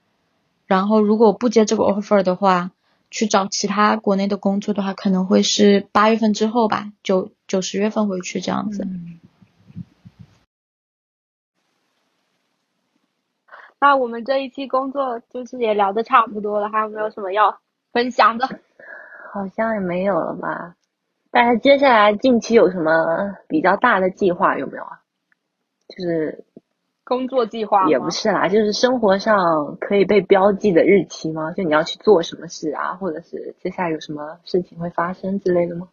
[0.66, 2.70] 然后，如果我不接这个 offer 的话，
[3.11, 8.86] 去找其他国内的工作的话，可能会是八月份之后吧，九九十月份回去这样子。
[13.80, 17.61] 那我们这一期工作就是也聊的差不多了，还有没有什么要
[17.92, 18.48] 分享的？
[19.32, 20.74] 好像也没有了吧。
[21.30, 25.00] 但是接下来近期有什么比较大的计划有没有啊？
[25.88, 26.44] 就是
[27.09, 31.52] 工作计划也不是啦，就是生活上可以被标记的日期吗？
[31.52, 35.88] 就你要去做什么事啊，或者是接下来有什么事情会发生之类的吗？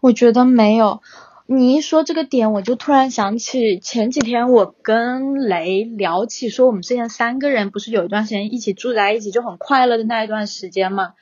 [0.00, 1.02] 我觉得没有。
[1.48, 11.14] 你一说这个点，我就突然想起前几天我跟雷聊起，说我们之前三个人不是有一段时间一起住在一起就很快乐的那一段时间嘛？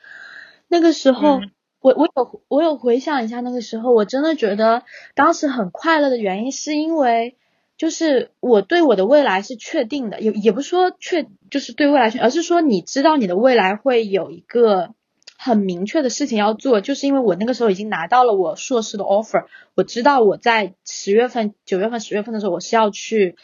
[0.68, 1.41] 那个时候，
[1.80, 4.82] 我我有我有回想一下那个时候，我真的觉得
[5.14, 7.37] 当时很快乐的原因是因为，
[7.85, 14.95] 就是我对我的未来是确定的，也也不是说确就是对未来确，而是说你知道你的未来会有一个。
[15.37, 23.37] 很明确的事情要做，就是因为我那个时候已经拿到了我硕士的 offer，我知道我在十月份、九月份、十月份的时候我是要去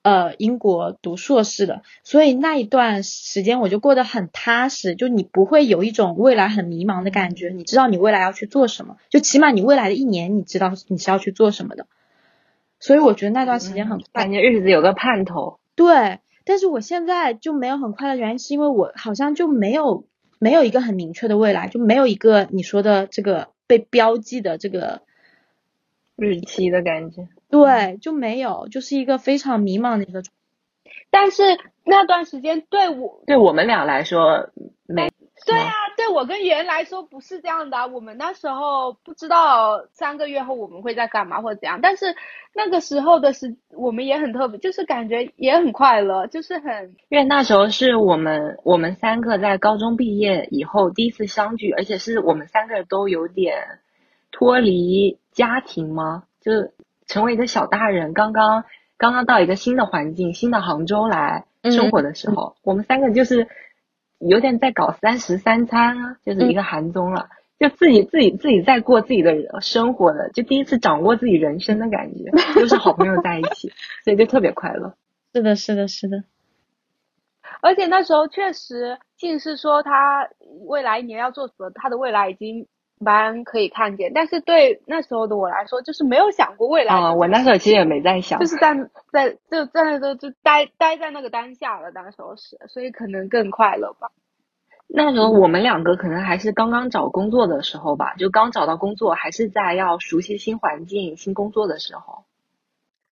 [0.00, 11.86] 呃英国读硕士的，所以那一段时间我就过得很踏实，就你不会有一种未来很迷茫的感觉，你知道你未来要去做什么，就起码你未来的一年你知道你是要去做什么的，
[12.82, 15.58] 所以我觉得那段时间很感觉日子有个盼头。
[15.74, 20.04] 对，但是我现在就没有很快的原因是因为我好像就没有。
[20.42, 25.02] 没有一个很明确的未来，就没有一个你说的这个被标记的这个
[26.16, 27.28] 日期的感觉。
[27.48, 30.20] 对，就没有，就是一个非常迷茫的一个。
[31.10, 31.44] 但是
[31.84, 34.50] 那段时间对我对我们俩来说
[34.81, 34.81] 没。
[35.46, 37.88] 对啊，对我跟原来说不是这样的。
[37.88, 42.14] 我们那时候不知道三个月后我们会在干嘛或者怎样，但是
[42.54, 53.80] 那个时候的是我们也很特别，就是感觉也很快乐，就是很因为那时候是我们我们三个在高中毕业以后第一次相聚，而且是我们三个都有点
[54.30, 56.24] 脱离家庭吗？
[56.40, 56.72] 就是
[57.06, 58.64] 成为一个小大人，刚刚
[58.96, 63.48] 刚刚到一个新的环境、新的杭州来生活的时候，我们三个就是。
[64.28, 73.72] 有点在搞三食三餐啊，就是一个韩综了，就自己自己自己在过自己的生活的，就第一次掌握自己人生的感觉， 又是好朋友在一起，
[74.04, 74.94] 所以就特别快乐。
[75.32, 76.24] 是的，是的，是的。
[77.60, 80.28] 而且那时候确实，近视说他
[80.66, 82.66] 未来一年要做什么，他的未来已经。
[83.02, 86.94] 蛮可以看见，但是对那时候的我来说，就是没有想过未来。
[86.94, 88.74] 啊，我那时候其实也没在想，就是在
[89.10, 94.10] 在就在那个就待待在那个当下了，那时候是，所以可能更快乐吧。
[94.86, 102.24] 那时候我们两个可能还是刚刚找工作的时候吧，就刚找到工作，还是在要熟悉新环境、新工作的时候。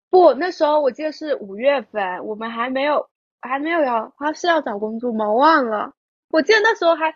[0.10, 3.08] 不，那时候我记得是五月份，我们还没有
[3.42, 5.28] 还没有要，他是要找工作吗？
[5.30, 5.94] 我忘了，
[6.32, 7.14] 我记得那时候还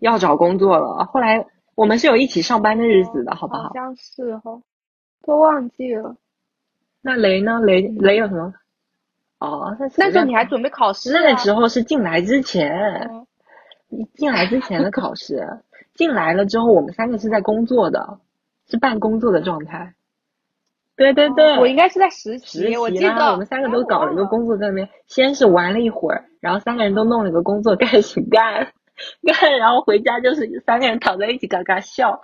[0.00, 1.46] 要找工作了，后来。
[1.74, 3.64] 我们是有一起上班的日子的，好不好？
[3.64, 4.60] 好像是哈，
[5.22, 6.16] 都忘记了。
[7.02, 7.60] 那雷呢？
[7.60, 8.54] 雷雷有什么？
[9.40, 11.12] 哦，那时候你还准备考试？
[11.12, 13.10] 那个时候是进来之前，
[14.14, 15.60] 进来之前的考试。
[15.94, 18.18] 进来了之后，我们三个是在工作的，
[18.66, 19.94] 是半工作的状态。
[20.96, 22.60] 对对对，我应该是在实习。
[22.60, 24.88] 实习呢，我们三个都搞了一个工作在那边。
[25.06, 28.72] 先是玩了一会儿，然后三个人都弄了个工作开始 干。
[29.26, 32.22] 干，然后回家就是三个人躺在一起嘎嘎笑。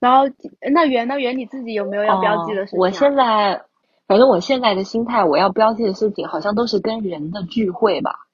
[0.00, 0.28] 然后
[0.72, 2.78] 那圆那圆你自己有没有要标记的事情？
[2.80, 3.62] 我现在，
[4.08, 8.26] 反正我现在的心态，我要标记的事情好像都是跟人的聚会吧。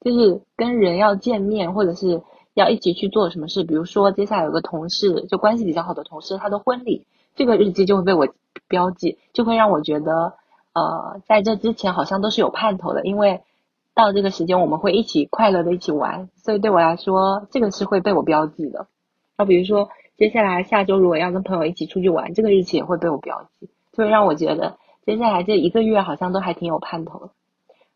[0.00, 2.20] 就是跟人要见面，或者是
[2.54, 3.62] 要一起去做什么事。
[3.62, 8.26] 比如说，接下来有个同事，就关系比较好的同事，他的婚礼，这个日记就会被我
[8.66, 10.32] 标记，就会让我觉得，
[10.72, 13.44] 呃，在这之前好像都是有盼头的，因为
[13.94, 18.86] 到这个时间我们会一起快乐的一起玩，所以对我来说，这个是会被我标记的。
[19.36, 27.30] 那比如说，接下来下周如果要跟朋友一起出去玩，这个日期也会被我标记，就会让我觉得接下来这一个月好像都还挺有盼头的。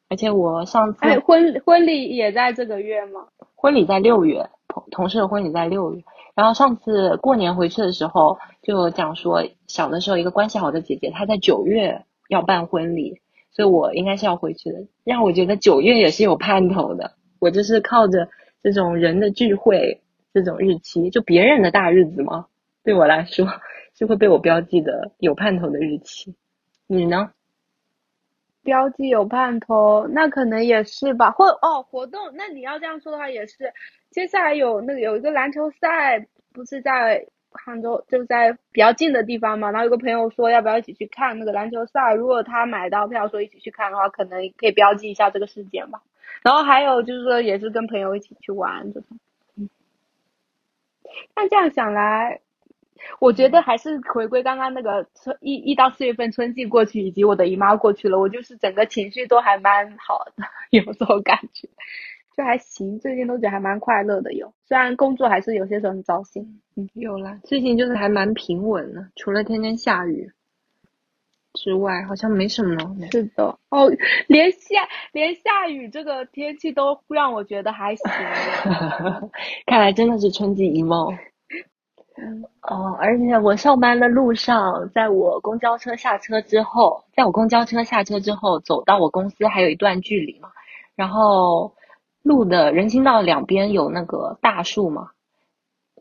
[0.09, 3.27] 而且我上次哎，婚婚礼也在这个月吗？
[3.57, 6.03] 婚礼在六月，同同事的婚礼在六月。
[6.35, 13.21] 然后上次过年回去的时候，就讲说小的时候一个关系好的姐姐，她在九月要办婚礼，
[13.57, 14.85] 所以我应该是要回去的。
[15.03, 17.15] 让我觉得九月也是有盼头的。
[17.39, 18.29] 我就是靠着
[18.63, 20.03] 这种人的聚会，
[20.35, 22.49] 这种日期，就别人的大日子嘛，
[22.85, 23.49] 对我来说
[23.97, 26.35] 是会被我标记的有盼头的日期。
[26.87, 27.31] 你呢？
[28.63, 31.31] 标记有盼头，那可能也是吧。
[31.31, 33.73] 或哦，活动，那你要这样说的话，也是。
[34.11, 37.27] 接下来有那个有一个篮球赛，不是在
[37.57, 39.71] 杭州，就在比较近的地方嘛。
[39.71, 46.03] 然后有个朋友说要不要一起去看那个篮球赛，如果他买到票说一起去看的话，可能可以标记一下这个事件吧。
[46.43, 49.19] 然后还有就是说，也是跟朋友一起去玩这种。
[49.57, 49.69] 嗯，
[51.35, 52.41] 那这样想来。
[53.21, 61.69] 我觉得还是回归刚刚那个春一一到四月份春季过去，以及我的姨妈过去了，我就是整个情绪都还蛮好的， 有这种感觉，
[62.37, 62.99] 就还行。
[62.99, 66.61] 最近都觉得还蛮快乐的，有虽然工作还是有些时候很糟心。
[66.77, 70.31] 嗯，有了，最近就是还蛮平稳的，除了天天下雨
[71.55, 72.77] 之外，好像没什么。
[73.11, 73.91] 是的，哦，
[74.29, 78.05] 连下连下雨这个天气都让我觉得还行。
[79.65, 81.17] 看来真的是春季一梦。
[82.63, 90.51] 哦，而且我上班的路上，在我公交车下车之后，在我公交车下车之后，走到我公司还有一段距离嘛。
[90.95, 91.75] 然后
[92.27, 95.11] 路的人行道两边有那个大树嘛。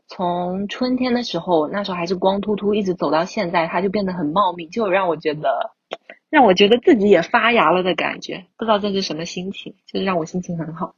[0.08, 5.70] 从春天的时候，那时候还是光秃秃，一直走到现在，它就变得很茂密，就让我觉得，
[6.30, 8.46] 让我觉得自己也发芽了的感觉。
[8.56, 10.94] 不知道这是什么心情，就是让我心情很好。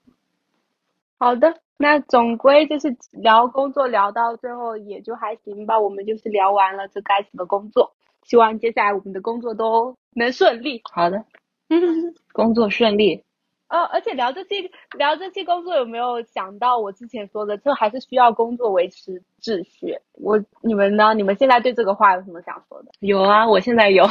[1.18, 1.60] 好的。
[1.80, 7.92] 那总归就是聊工作聊到最后也就还行吧，我们就是聊完了这该死的工作，
[8.24, 10.82] 希望接下来我们的工作都能顺利。
[10.92, 11.24] 好的，
[12.34, 13.22] 工作顺利。
[13.68, 19.98] 哦，而且聊这期聊这期工作有没有想到我之前说的，这还是需要工作维持秩序。
[20.12, 21.12] 我你们呢？
[21.14, 22.90] 你们现在对这个话有什么想说的？
[23.00, 24.06] 有啊，我现在有，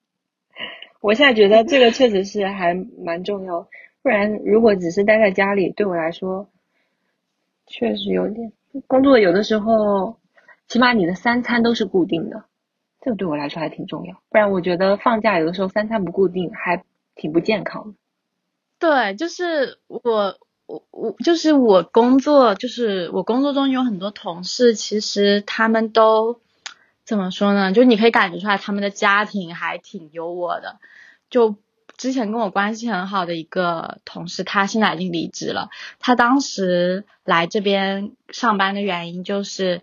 [1.00, 3.66] 我现在觉得这个确实是还蛮重要，
[4.02, 6.48] 不然如果只是待在家里，对我来说。
[7.70, 8.50] 确实有点
[8.86, 10.16] 工作，有的时候
[10.68, 12.44] 起码你的三餐都是固定的，
[13.02, 14.14] 这个对我来说还挺重要。
[14.30, 16.82] 不然我觉得放假有的时候三餐不固定，还
[17.14, 17.94] 挺不健康的。
[18.78, 26.40] 对，就是我我我就是我工作，就是我工作中有很多同事，其实他们都
[27.04, 27.72] 怎么说呢？
[27.72, 30.78] 就你可以感觉出来，他们的家庭还挺优渥的，
[31.30, 31.56] 就。
[31.96, 35.68] 之前跟我关系很好的一个同事，她现在已经离职了。
[35.98, 39.82] 她当时来这边上班的原因就是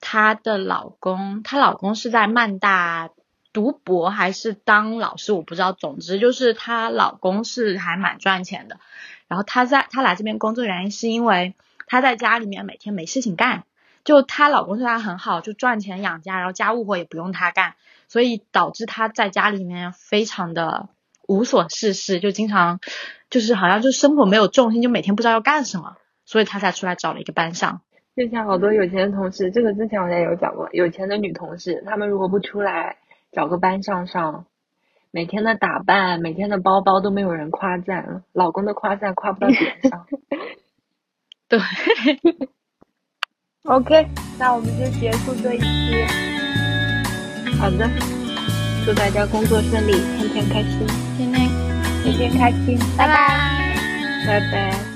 [0.00, 3.10] 她的老公，她老公是在曼大
[3.56, 5.72] 读博还是当老师，我不知道。
[5.72, 8.78] 总之就是她老公是还蛮赚钱的。
[9.28, 11.54] 然后她在她来这边工作原因是因为
[11.86, 13.64] 她在家里面每天没事情干，
[14.04, 17.76] 就她老公对她很好，就赚钱养家，然后家务活也不用她干，
[18.08, 20.90] 所以导致她在家里面非常的。
[21.28, 22.78] 无所事事，就经常
[23.30, 27.80] 就是好像就生活没有重心，就每天不知道要干什么，所以她才出来找了一个班上。
[28.14, 32.98] 就像好多有钱的同事，这个之前好像有讲过，有钱的女同事，她们如果不出来
[33.36, 34.46] 找个班上上，
[35.10, 40.06] 每天的打扮、每天的包包都没有人夸赞，老公的夸赞夸不到点上。
[41.46, 41.60] 对
[43.64, 44.08] ，OK，
[44.38, 45.66] 那我们就结束这一期。
[47.60, 47.86] 好的。
[48.86, 50.86] 祝大家工作顺利，天天开心，
[51.18, 51.50] 天天
[52.04, 53.76] 天天开心，拜拜，
[54.26, 54.95] 拜拜。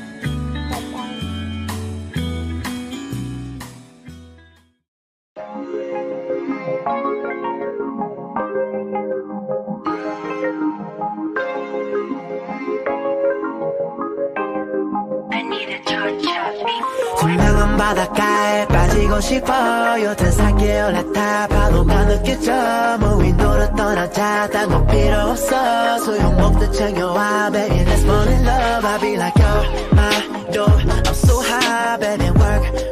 [17.90, 22.52] 바닷가에 빠지고 싶어 요즘 사계 올라타 파도만 느꼈죠
[23.00, 29.16] 뭐 윈도로 떠나자 딴거 필요 없어 소용없듯 챙겨와 baby let's fall in love I'll be
[29.16, 32.89] like you're my door I'm so high baby work